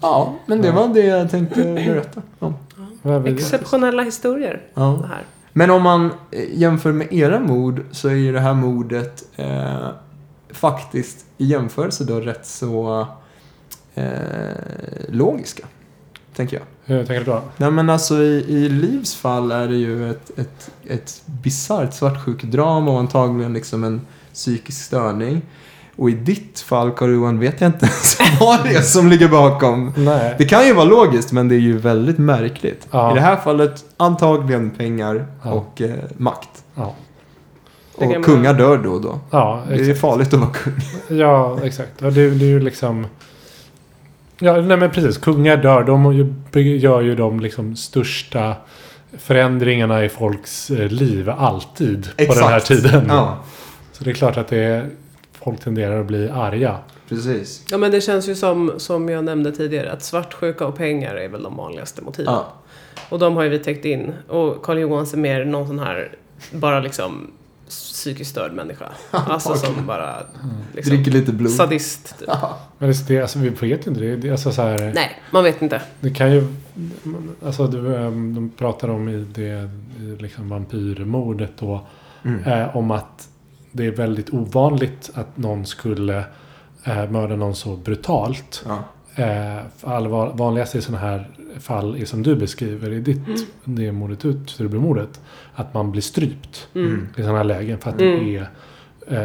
[0.00, 2.54] Ja, men det var det jag tänkte berätta om.
[3.02, 4.60] Vill- Exceptionella historier.
[4.74, 4.98] Ja.
[5.02, 5.22] Det här.
[5.52, 9.88] Men om man eh, jämför med era mord så är ju det här mordet eh,
[10.50, 13.06] faktiskt i jämförelse då rätt så
[13.94, 14.04] eh,
[15.08, 15.62] logiska.
[16.38, 16.94] Tänker jag.
[16.96, 17.42] Hur tänker du då?
[17.56, 22.90] Nej men alltså i, i Livs fall är det ju ett, ett, ett bisarrt svartsjukedrama
[22.90, 24.00] och antagligen liksom en
[24.34, 25.42] psykisk störning.
[25.96, 29.92] Och i ditt fall, Karl-Johan, vet jag inte ens vad det är som ligger bakom.
[29.96, 30.34] Nej.
[30.38, 32.88] Det kan ju vara logiskt, men det är ju väldigt märkligt.
[32.90, 33.10] Ja.
[33.10, 35.50] I det här fallet antagligen pengar Ja.
[35.52, 36.64] och eh, makt.
[36.74, 36.94] Ja.
[37.94, 39.18] Och man- kungar dör då och då.
[39.30, 40.00] Ja, Det är exakt.
[40.00, 40.74] farligt att vara kung.
[41.18, 42.02] Ja, exakt.
[42.02, 43.06] Och det, det är ju liksom...
[44.40, 45.18] Ja, nej men precis.
[45.18, 45.84] Kungar dör.
[45.84, 46.14] De
[46.62, 48.54] gör ju de liksom största
[49.18, 53.04] förändringarna i folks eh, liv alltid på den här tiden.
[53.08, 53.38] Ja,
[53.92, 54.86] Så det är klart att det är,
[55.32, 56.76] folk tenderar att bli arga.
[57.08, 57.64] precis.
[57.70, 61.28] Ja men det känns ju som, som jag nämnde tidigare, att svartsjuka och pengar är
[61.28, 62.34] väl de vanligaste motiven.
[62.34, 62.52] Ja.
[63.08, 64.12] Och de har ju vi täckt in.
[64.28, 66.12] Och Karl Johans är mer någon sån här,
[66.52, 67.30] bara liksom
[67.68, 68.88] psykiskt störd människa.
[69.10, 70.16] Alltså som bara,
[70.74, 71.52] liksom, Dricker lite blod.
[71.52, 72.18] sadist.
[72.18, 72.28] Typ.
[72.78, 73.90] Men det, det, alltså, vi vet ju inte.
[73.90, 75.82] Det, det, alltså, så här, Nej, man vet inte.
[76.00, 76.46] det kan ju...
[77.46, 81.86] Alltså, du, ehm, de pratar om i det i liksom vampyrmordet då.
[82.24, 82.44] Mm.
[82.44, 83.28] Eh, om att
[83.72, 86.24] det är väldigt ovanligt att någon skulle
[86.84, 88.64] eh, mörda någon så brutalt.
[88.68, 88.84] Ja.
[89.18, 91.28] Eh, allvar, vanligast i sådana här
[91.60, 93.20] fall är som du beskriver i ditt
[93.64, 95.20] det mordet ut, Sturebymordet.
[95.54, 97.08] Att man blir strypt Mm.
[97.16, 98.24] i sådana här lägen för att Mm.
[98.24, 98.48] det är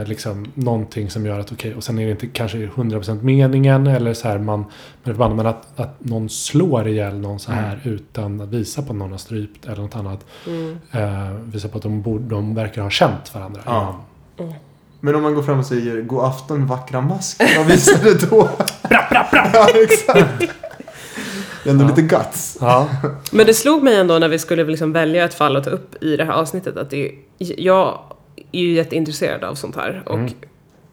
[0.02, 3.88] eh, liksom någonting som gör att okej, och sen är det inte kanske 100% meningen
[3.88, 4.66] eller så här man,
[5.04, 8.98] förbannat, men att, att någon slår ihjäl någon så här utan att visa på att
[8.98, 10.26] någon har strypt eller något annat.
[10.48, 10.78] Mm.
[10.92, 13.62] Eh, visar på att de, borde, de verkar ha känt varandra.
[13.66, 14.00] Ja.
[15.06, 17.42] Men om man går fram och säger God afton vackra mask.
[17.58, 18.50] Vad visar det då?
[18.90, 19.50] bra, bra, bra.
[19.54, 20.40] Ja, exakt.
[21.64, 21.90] Det är ändå Ja.
[21.90, 22.58] lite guts.
[22.62, 22.90] Ja.
[23.32, 26.04] Men det slog mig ändå när vi skulle liksom välja ett fall att ta upp
[26.04, 28.00] i det här avsnittet att det, jag
[28.52, 30.32] är ju jätteintresserad av sånt här och Mm.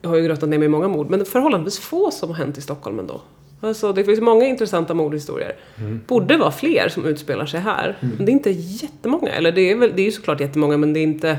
[0.03, 2.59] jag har ju grottat ner mig i många mord, men förhållandevis få som har hänt
[2.59, 3.21] i Stockholm ändå.
[3.61, 5.57] Alltså det finns många intressanta mordhistorier.
[5.79, 6.01] Mm.
[6.07, 9.29] Borde vara fler som utspelar sig här, men det är inte jättemånga.
[9.31, 11.37] Eller det är, väl, det är ju såklart jättemånga, men det är inte...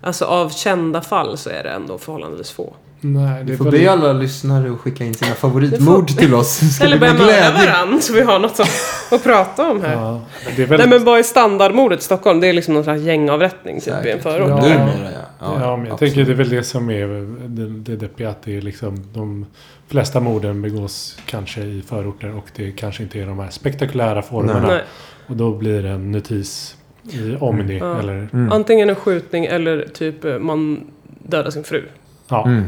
[0.00, 2.74] Alltså av kända fall så är det ändå förhållandevis få.
[3.00, 6.74] Nej, det Vi får be alla lyssnare att skicka in sina favoritmord får- till oss.
[6.74, 8.70] Ska Eller börja med mörda varandra så vi har något att,
[9.12, 9.92] att prata om här.
[9.92, 10.20] Ja,
[10.56, 10.78] det är väl...
[10.78, 12.40] Nej men vad är standardmordet i Stockholm?
[12.40, 14.48] Det är liksom någon slags gängavrättning typ i en förort.
[14.48, 14.56] Ja.
[14.56, 15.18] Numera, ja.
[15.40, 15.98] Ja, men jag absolut.
[15.98, 17.06] tänker det är väl det som är
[17.48, 18.30] det, det deppiga.
[18.30, 19.46] Att det är liksom de
[19.88, 24.68] flesta morden begås kanske i förorter och det kanske inte är de här spektakulära formerna.
[24.68, 24.82] Nej.
[25.26, 26.76] Och då blir det en notis
[27.14, 27.98] i Omni Ja.
[27.98, 28.28] eller...
[28.32, 28.52] Mm.
[28.52, 30.80] Antingen en skjutning eller typ eh, man
[31.22, 31.84] dödar sin fru.
[32.28, 32.64] Ja, Mm.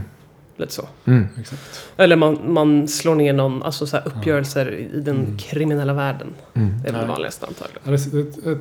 [0.57, 0.89] Lite så.
[1.05, 1.27] Mm.
[1.41, 1.63] exakt.
[1.97, 5.39] Eller man, man slår ner någon, alltså så här uppgörelser i den Mm.
[5.39, 6.29] kriminella världen.
[6.55, 6.69] Mm.
[6.83, 7.11] Det är väl Nej.
[7.11, 7.81] vanligast antagligen.
[7.85, 8.59] Ja, Det, det, det,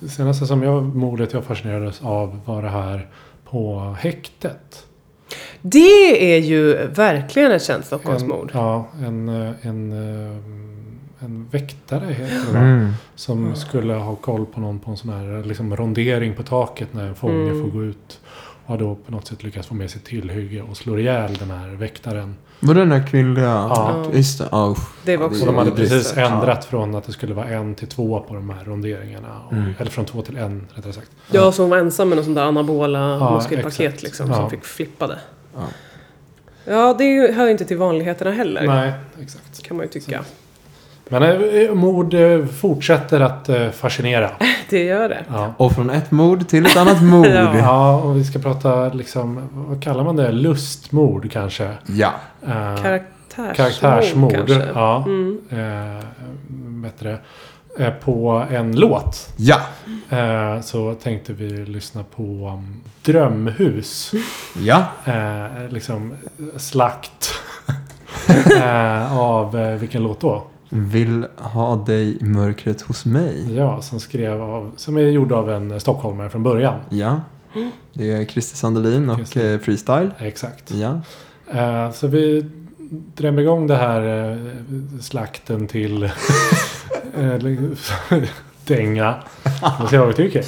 [0.00, 3.08] det senaste som jag, mordet jag fascinerades av var det här
[3.50, 4.86] på häktet.
[5.62, 8.50] Det är ju verkligen ett känt Stockholmsmord.
[8.54, 10.36] En, ja, en, eh, en, eh,
[11.24, 12.58] en väktare heter det?
[12.58, 12.92] Mm.
[13.14, 17.06] Som skulle ha koll på någon på en sån här liksom, rondering på taket när
[17.06, 17.62] en fånge Mm.
[17.62, 18.20] får gå ut.
[18.66, 21.50] Och har då på något sätt lyckats få med sig tillhygge och slår ihjäl den
[21.50, 22.36] här väktaren.
[22.60, 23.44] Var det den här kvinnliga?
[23.44, 24.04] Ja.
[24.14, 24.48] Just det.
[25.04, 26.20] Det var också Så de hade precis det.
[26.22, 29.40] ändrat från att det skulle vara en till två på de här ronderingarna.
[29.46, 29.74] Och, Mm.
[29.78, 31.10] Eller från två till en rättare sagt.
[31.30, 34.34] Ja, så hon var ensam med någon sån där anabola Ja, muskelpaket liksom, Ja.
[34.36, 35.18] som fick flippade.
[35.54, 35.60] Ja.
[36.64, 38.66] Ja, det hör ju inte till vanligheterna heller.
[38.66, 39.62] Nej, exakt.
[39.62, 40.24] Kan man ju tycka.
[41.08, 44.30] Men eh, mord eh, fortsätter att eh, fascinera.
[44.70, 45.24] Det gör det.
[45.32, 45.54] Ja.
[45.56, 47.26] Och från ett mord till ett annat mord.
[47.34, 47.56] Ja.
[47.58, 50.32] ja, och vi ska prata liksom, vad kallar man det?
[50.32, 51.70] Lustmord kanske?
[51.86, 52.12] Ja.
[52.46, 54.32] Eh, Karaktärsmord, karaktärsmord.
[54.34, 54.62] kanske.
[54.74, 55.38] Ja, Mm.
[55.50, 56.04] eh,
[56.82, 57.18] bättre.
[57.78, 59.28] Eh, på en låt.
[59.36, 59.56] Ja.
[60.10, 64.12] Eh, så tänkte vi lyssna på um, Drömhus.
[64.62, 64.84] Ja.
[65.04, 66.14] Eh, liksom
[66.56, 67.30] slakt.
[68.56, 70.42] eh, av eh, vilken låt då?
[70.76, 73.54] Vill ha dig i mörkret hos mig.
[73.56, 76.80] Ja, som skrev av, som är gjord av en stockholmare från början.
[76.88, 77.20] Ja.
[77.92, 79.52] Det är Christer Sandelin och det.
[79.52, 80.10] eh, Freestyle.
[80.18, 80.70] Exakt.
[80.70, 81.00] Ja.
[81.52, 82.50] Eh, så vi
[83.14, 84.38] drämmer igång det här eh,
[85.00, 86.02] slakten till
[87.16, 87.34] eh,
[88.66, 89.14] dänga.
[89.82, 90.44] Och se vad vi tycker.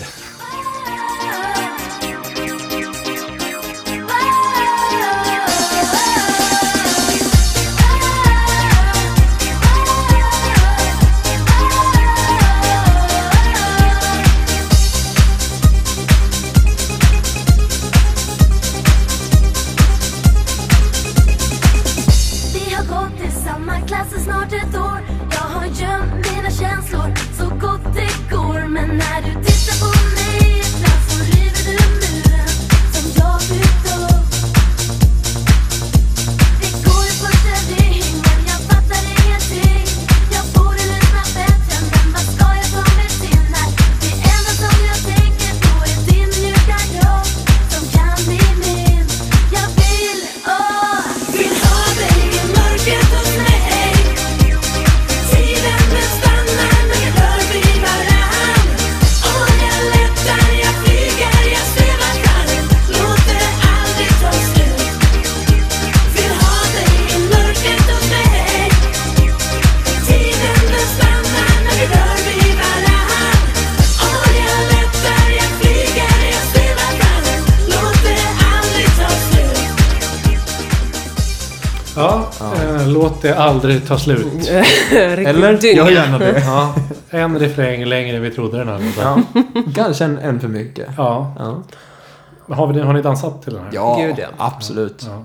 [83.28, 84.26] Det aldrig ta slut.
[84.92, 85.56] Eller?
[85.60, 85.76] dynga.
[85.76, 86.42] Gör gärna det.
[86.46, 86.74] Ja,
[87.10, 89.24] en refräng längre än vi trodde den här låten.
[89.54, 89.62] Ja.
[89.74, 90.88] Kanske en, en för mycket.
[90.96, 91.34] Ja.
[91.38, 93.70] Ja, Har, vi, har ni dansat till den här?
[93.74, 94.26] ja, Gud, ja.
[94.38, 95.02] absolut.
[95.08, 95.24] Ja.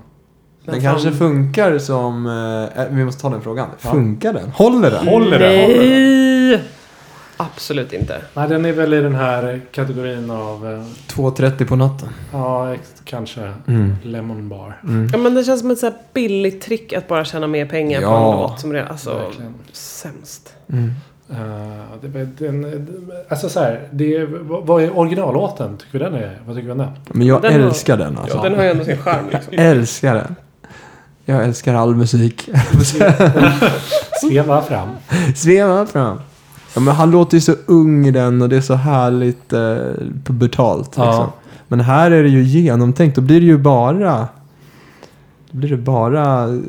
[0.66, 2.26] Den Men kanske fan- funkar som...
[2.78, 3.68] Eh, vi måste ta den frågan.
[3.84, 3.92] Ja.
[3.92, 4.52] Funkar den?
[4.56, 5.08] Håller den?
[5.08, 5.62] Håller det?
[5.62, 6.62] Håller det?
[7.54, 8.22] Absolut inte.
[8.34, 10.66] Nej, den är väl i den här kategorin av...
[10.74, 10.84] eh,
[11.16, 12.10] 2.30 på natten.
[12.32, 12.76] Ja,
[13.06, 13.96] kanske Mm.
[14.04, 14.78] Lemon Bar.
[14.84, 15.10] Mm.
[15.12, 18.00] Ja, men det känns som ett så här billigt trick att bara tjäna mer pengar
[18.00, 18.32] på Ja.
[18.34, 18.60] en låt.
[18.60, 19.54] Som redan, alltså, Verkligen.
[19.72, 20.54] sämst.
[20.70, 20.92] Mm.
[21.32, 21.38] Uh,
[22.02, 22.88] det, den,
[23.30, 25.78] alltså så här, det, är- vad vad är originallåten?
[25.78, 26.92] Tycker vi den är, vad tycker vi om den?
[27.08, 28.38] Men jag Den har- älskar den alltså.
[28.38, 29.54] Ja, den har ju ändå sin charm liksom.
[29.58, 30.36] Älskar den.
[31.26, 32.50] Jag älskar all musik.
[34.22, 34.90] Sveva fram.
[35.36, 36.20] Sveva fram.
[36.76, 39.78] Ja, men han låter ju så ung i den och det är så härligt eh,
[40.24, 40.94] pubertalt.
[40.96, 41.06] Ja.
[41.06, 41.28] Liksom.
[41.68, 43.16] Men här är det ju genomtänkt.
[43.16, 44.28] Då blir det ju bara...
[45.52, 46.60] Då blir det bara eh,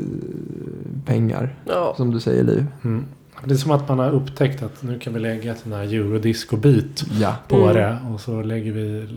[1.06, 1.54] pengar.
[1.64, 1.94] Ja.
[1.96, 2.66] Som du säger Liv.
[2.84, 3.04] Mm.
[3.44, 5.82] Det är som att man har upptäckt att nu kan vi lägga ett sån här
[5.84, 7.34] eurodisco-beat Ja.
[7.48, 7.74] på Mm.
[7.74, 7.98] det.
[8.14, 9.08] Och så lägger vi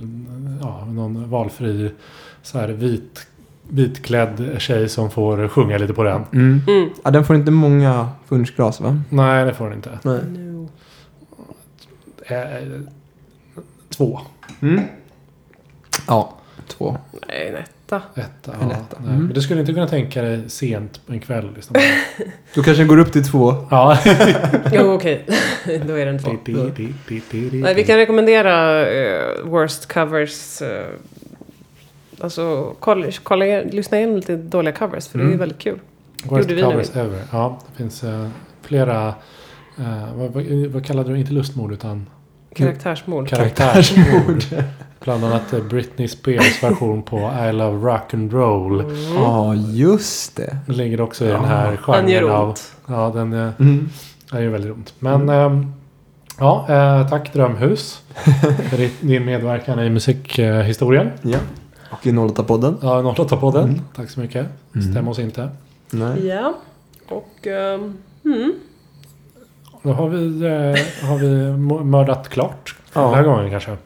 [0.61, 1.91] ja, någon valfri
[2.43, 3.27] så här vit,
[3.69, 6.21] vitklädd tjej som får sjunga lite på den.
[6.33, 6.61] Mm.
[6.67, 6.89] Mm.
[7.03, 7.11] ja.
[7.11, 9.01] Den får inte många punschglas va?
[9.09, 9.99] Nej, det får den inte.
[10.03, 10.19] Nej.
[12.27, 12.37] Eh,
[13.89, 14.19] två.
[14.61, 14.81] Mm.
[16.07, 16.33] Ja,
[16.67, 16.97] två.
[17.27, 18.01] Nej, en etta.
[18.15, 18.53] Etta.
[18.61, 18.97] En Ja, etta.
[18.99, 19.09] nej.
[19.09, 19.25] Mm.
[19.25, 21.49] Men du skulle inte kunna tänka dig sent på en kväll.
[21.55, 21.75] Liksom.
[22.55, 23.55] Då kanske den går upp till två.
[23.71, 23.97] ja.
[24.73, 25.25] Jo, okej.
[25.87, 26.31] Då är den två.
[27.51, 30.61] Nej, vi kan rekommendera eh, Worst Covers.
[30.61, 30.85] eh,
[32.19, 35.07] alltså, kolla, kolla, lyssna igenom lite dåliga covers.
[35.07, 35.39] För det är Mm.
[35.39, 35.79] väldigt kul.
[36.23, 37.21] Worst covers ever.
[37.31, 38.27] Ja, det finns eh,
[38.61, 39.13] flera...
[39.79, 42.09] eh, vad, vad, vad kallade du Inte lustmord utan
[42.55, 43.27] Karaktärsmord.
[43.29, 44.43] karaktärsmord.
[45.03, 47.17] Bland annat eh, Britney Spears version på
[47.49, 48.83] I Love Rock and Roll.
[49.15, 50.57] Ja, just det.
[50.67, 51.47] Den ligger också i den Ja.
[51.47, 52.47] här Han gör genren av...
[52.49, 52.71] ont.
[52.87, 53.89] Ja, den eh, Mm.
[54.31, 54.93] den gör väldigt ont.
[54.99, 55.71] Men ehm,
[56.39, 58.01] ja, eh, tack Drömhus
[58.69, 61.11] för din medverkan i musikhistorien.
[61.21, 61.37] Ja.
[61.91, 62.75] Och i 08-podden.
[62.81, 63.63] Ja, 08-podden.
[63.63, 63.81] Mm.
[63.95, 64.47] Tack så mycket.
[64.75, 64.91] Mm.
[64.91, 65.49] Stäm oss inte.
[65.91, 66.27] Nej.
[66.27, 66.53] Ja.
[67.09, 67.47] Och...
[67.47, 68.53] mm.
[69.85, 71.51] Då har vi, eh, har vi
[71.83, 72.75] mördat klart.
[72.91, 73.07] För Ja.
[73.07, 73.77] den här gången kanske.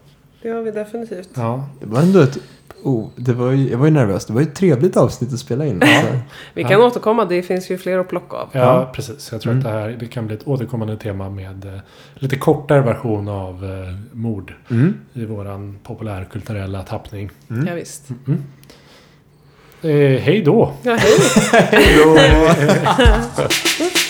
[0.42, 1.30] Det har vi definitivt.
[1.36, 1.66] Ja.
[1.80, 2.38] Det var ändå ett...
[2.84, 4.26] Oh, det var ju, jag var ju nervös.
[4.26, 5.82] Det var ju ett trevligt avsnitt att spela in.
[5.84, 6.08] Alltså.
[6.54, 6.68] Vi Ja.
[6.68, 7.26] kan återkomma.
[7.26, 8.50] Det finns ju fler att plocka av.
[8.52, 8.92] Ja, Ja.
[8.94, 9.32] precis.
[9.32, 9.66] Jag tror Mm.
[9.66, 11.80] att det här det kan bli ett återkommande tema med eh,
[12.16, 14.94] lite kortare version av eh, mord Mm.
[15.14, 17.30] i våran populärkulturella tappning.
[17.50, 17.68] Mm.
[17.68, 18.10] Ja, visst.
[18.28, 18.44] Mm.
[19.82, 20.74] Eh, hej då!
[20.84, 21.12] Ja, hej.
[23.36, 23.50] Samma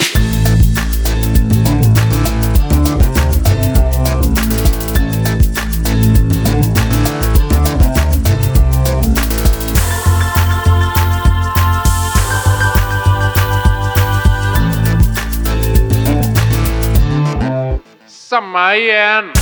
[18.42, 19.39] igen.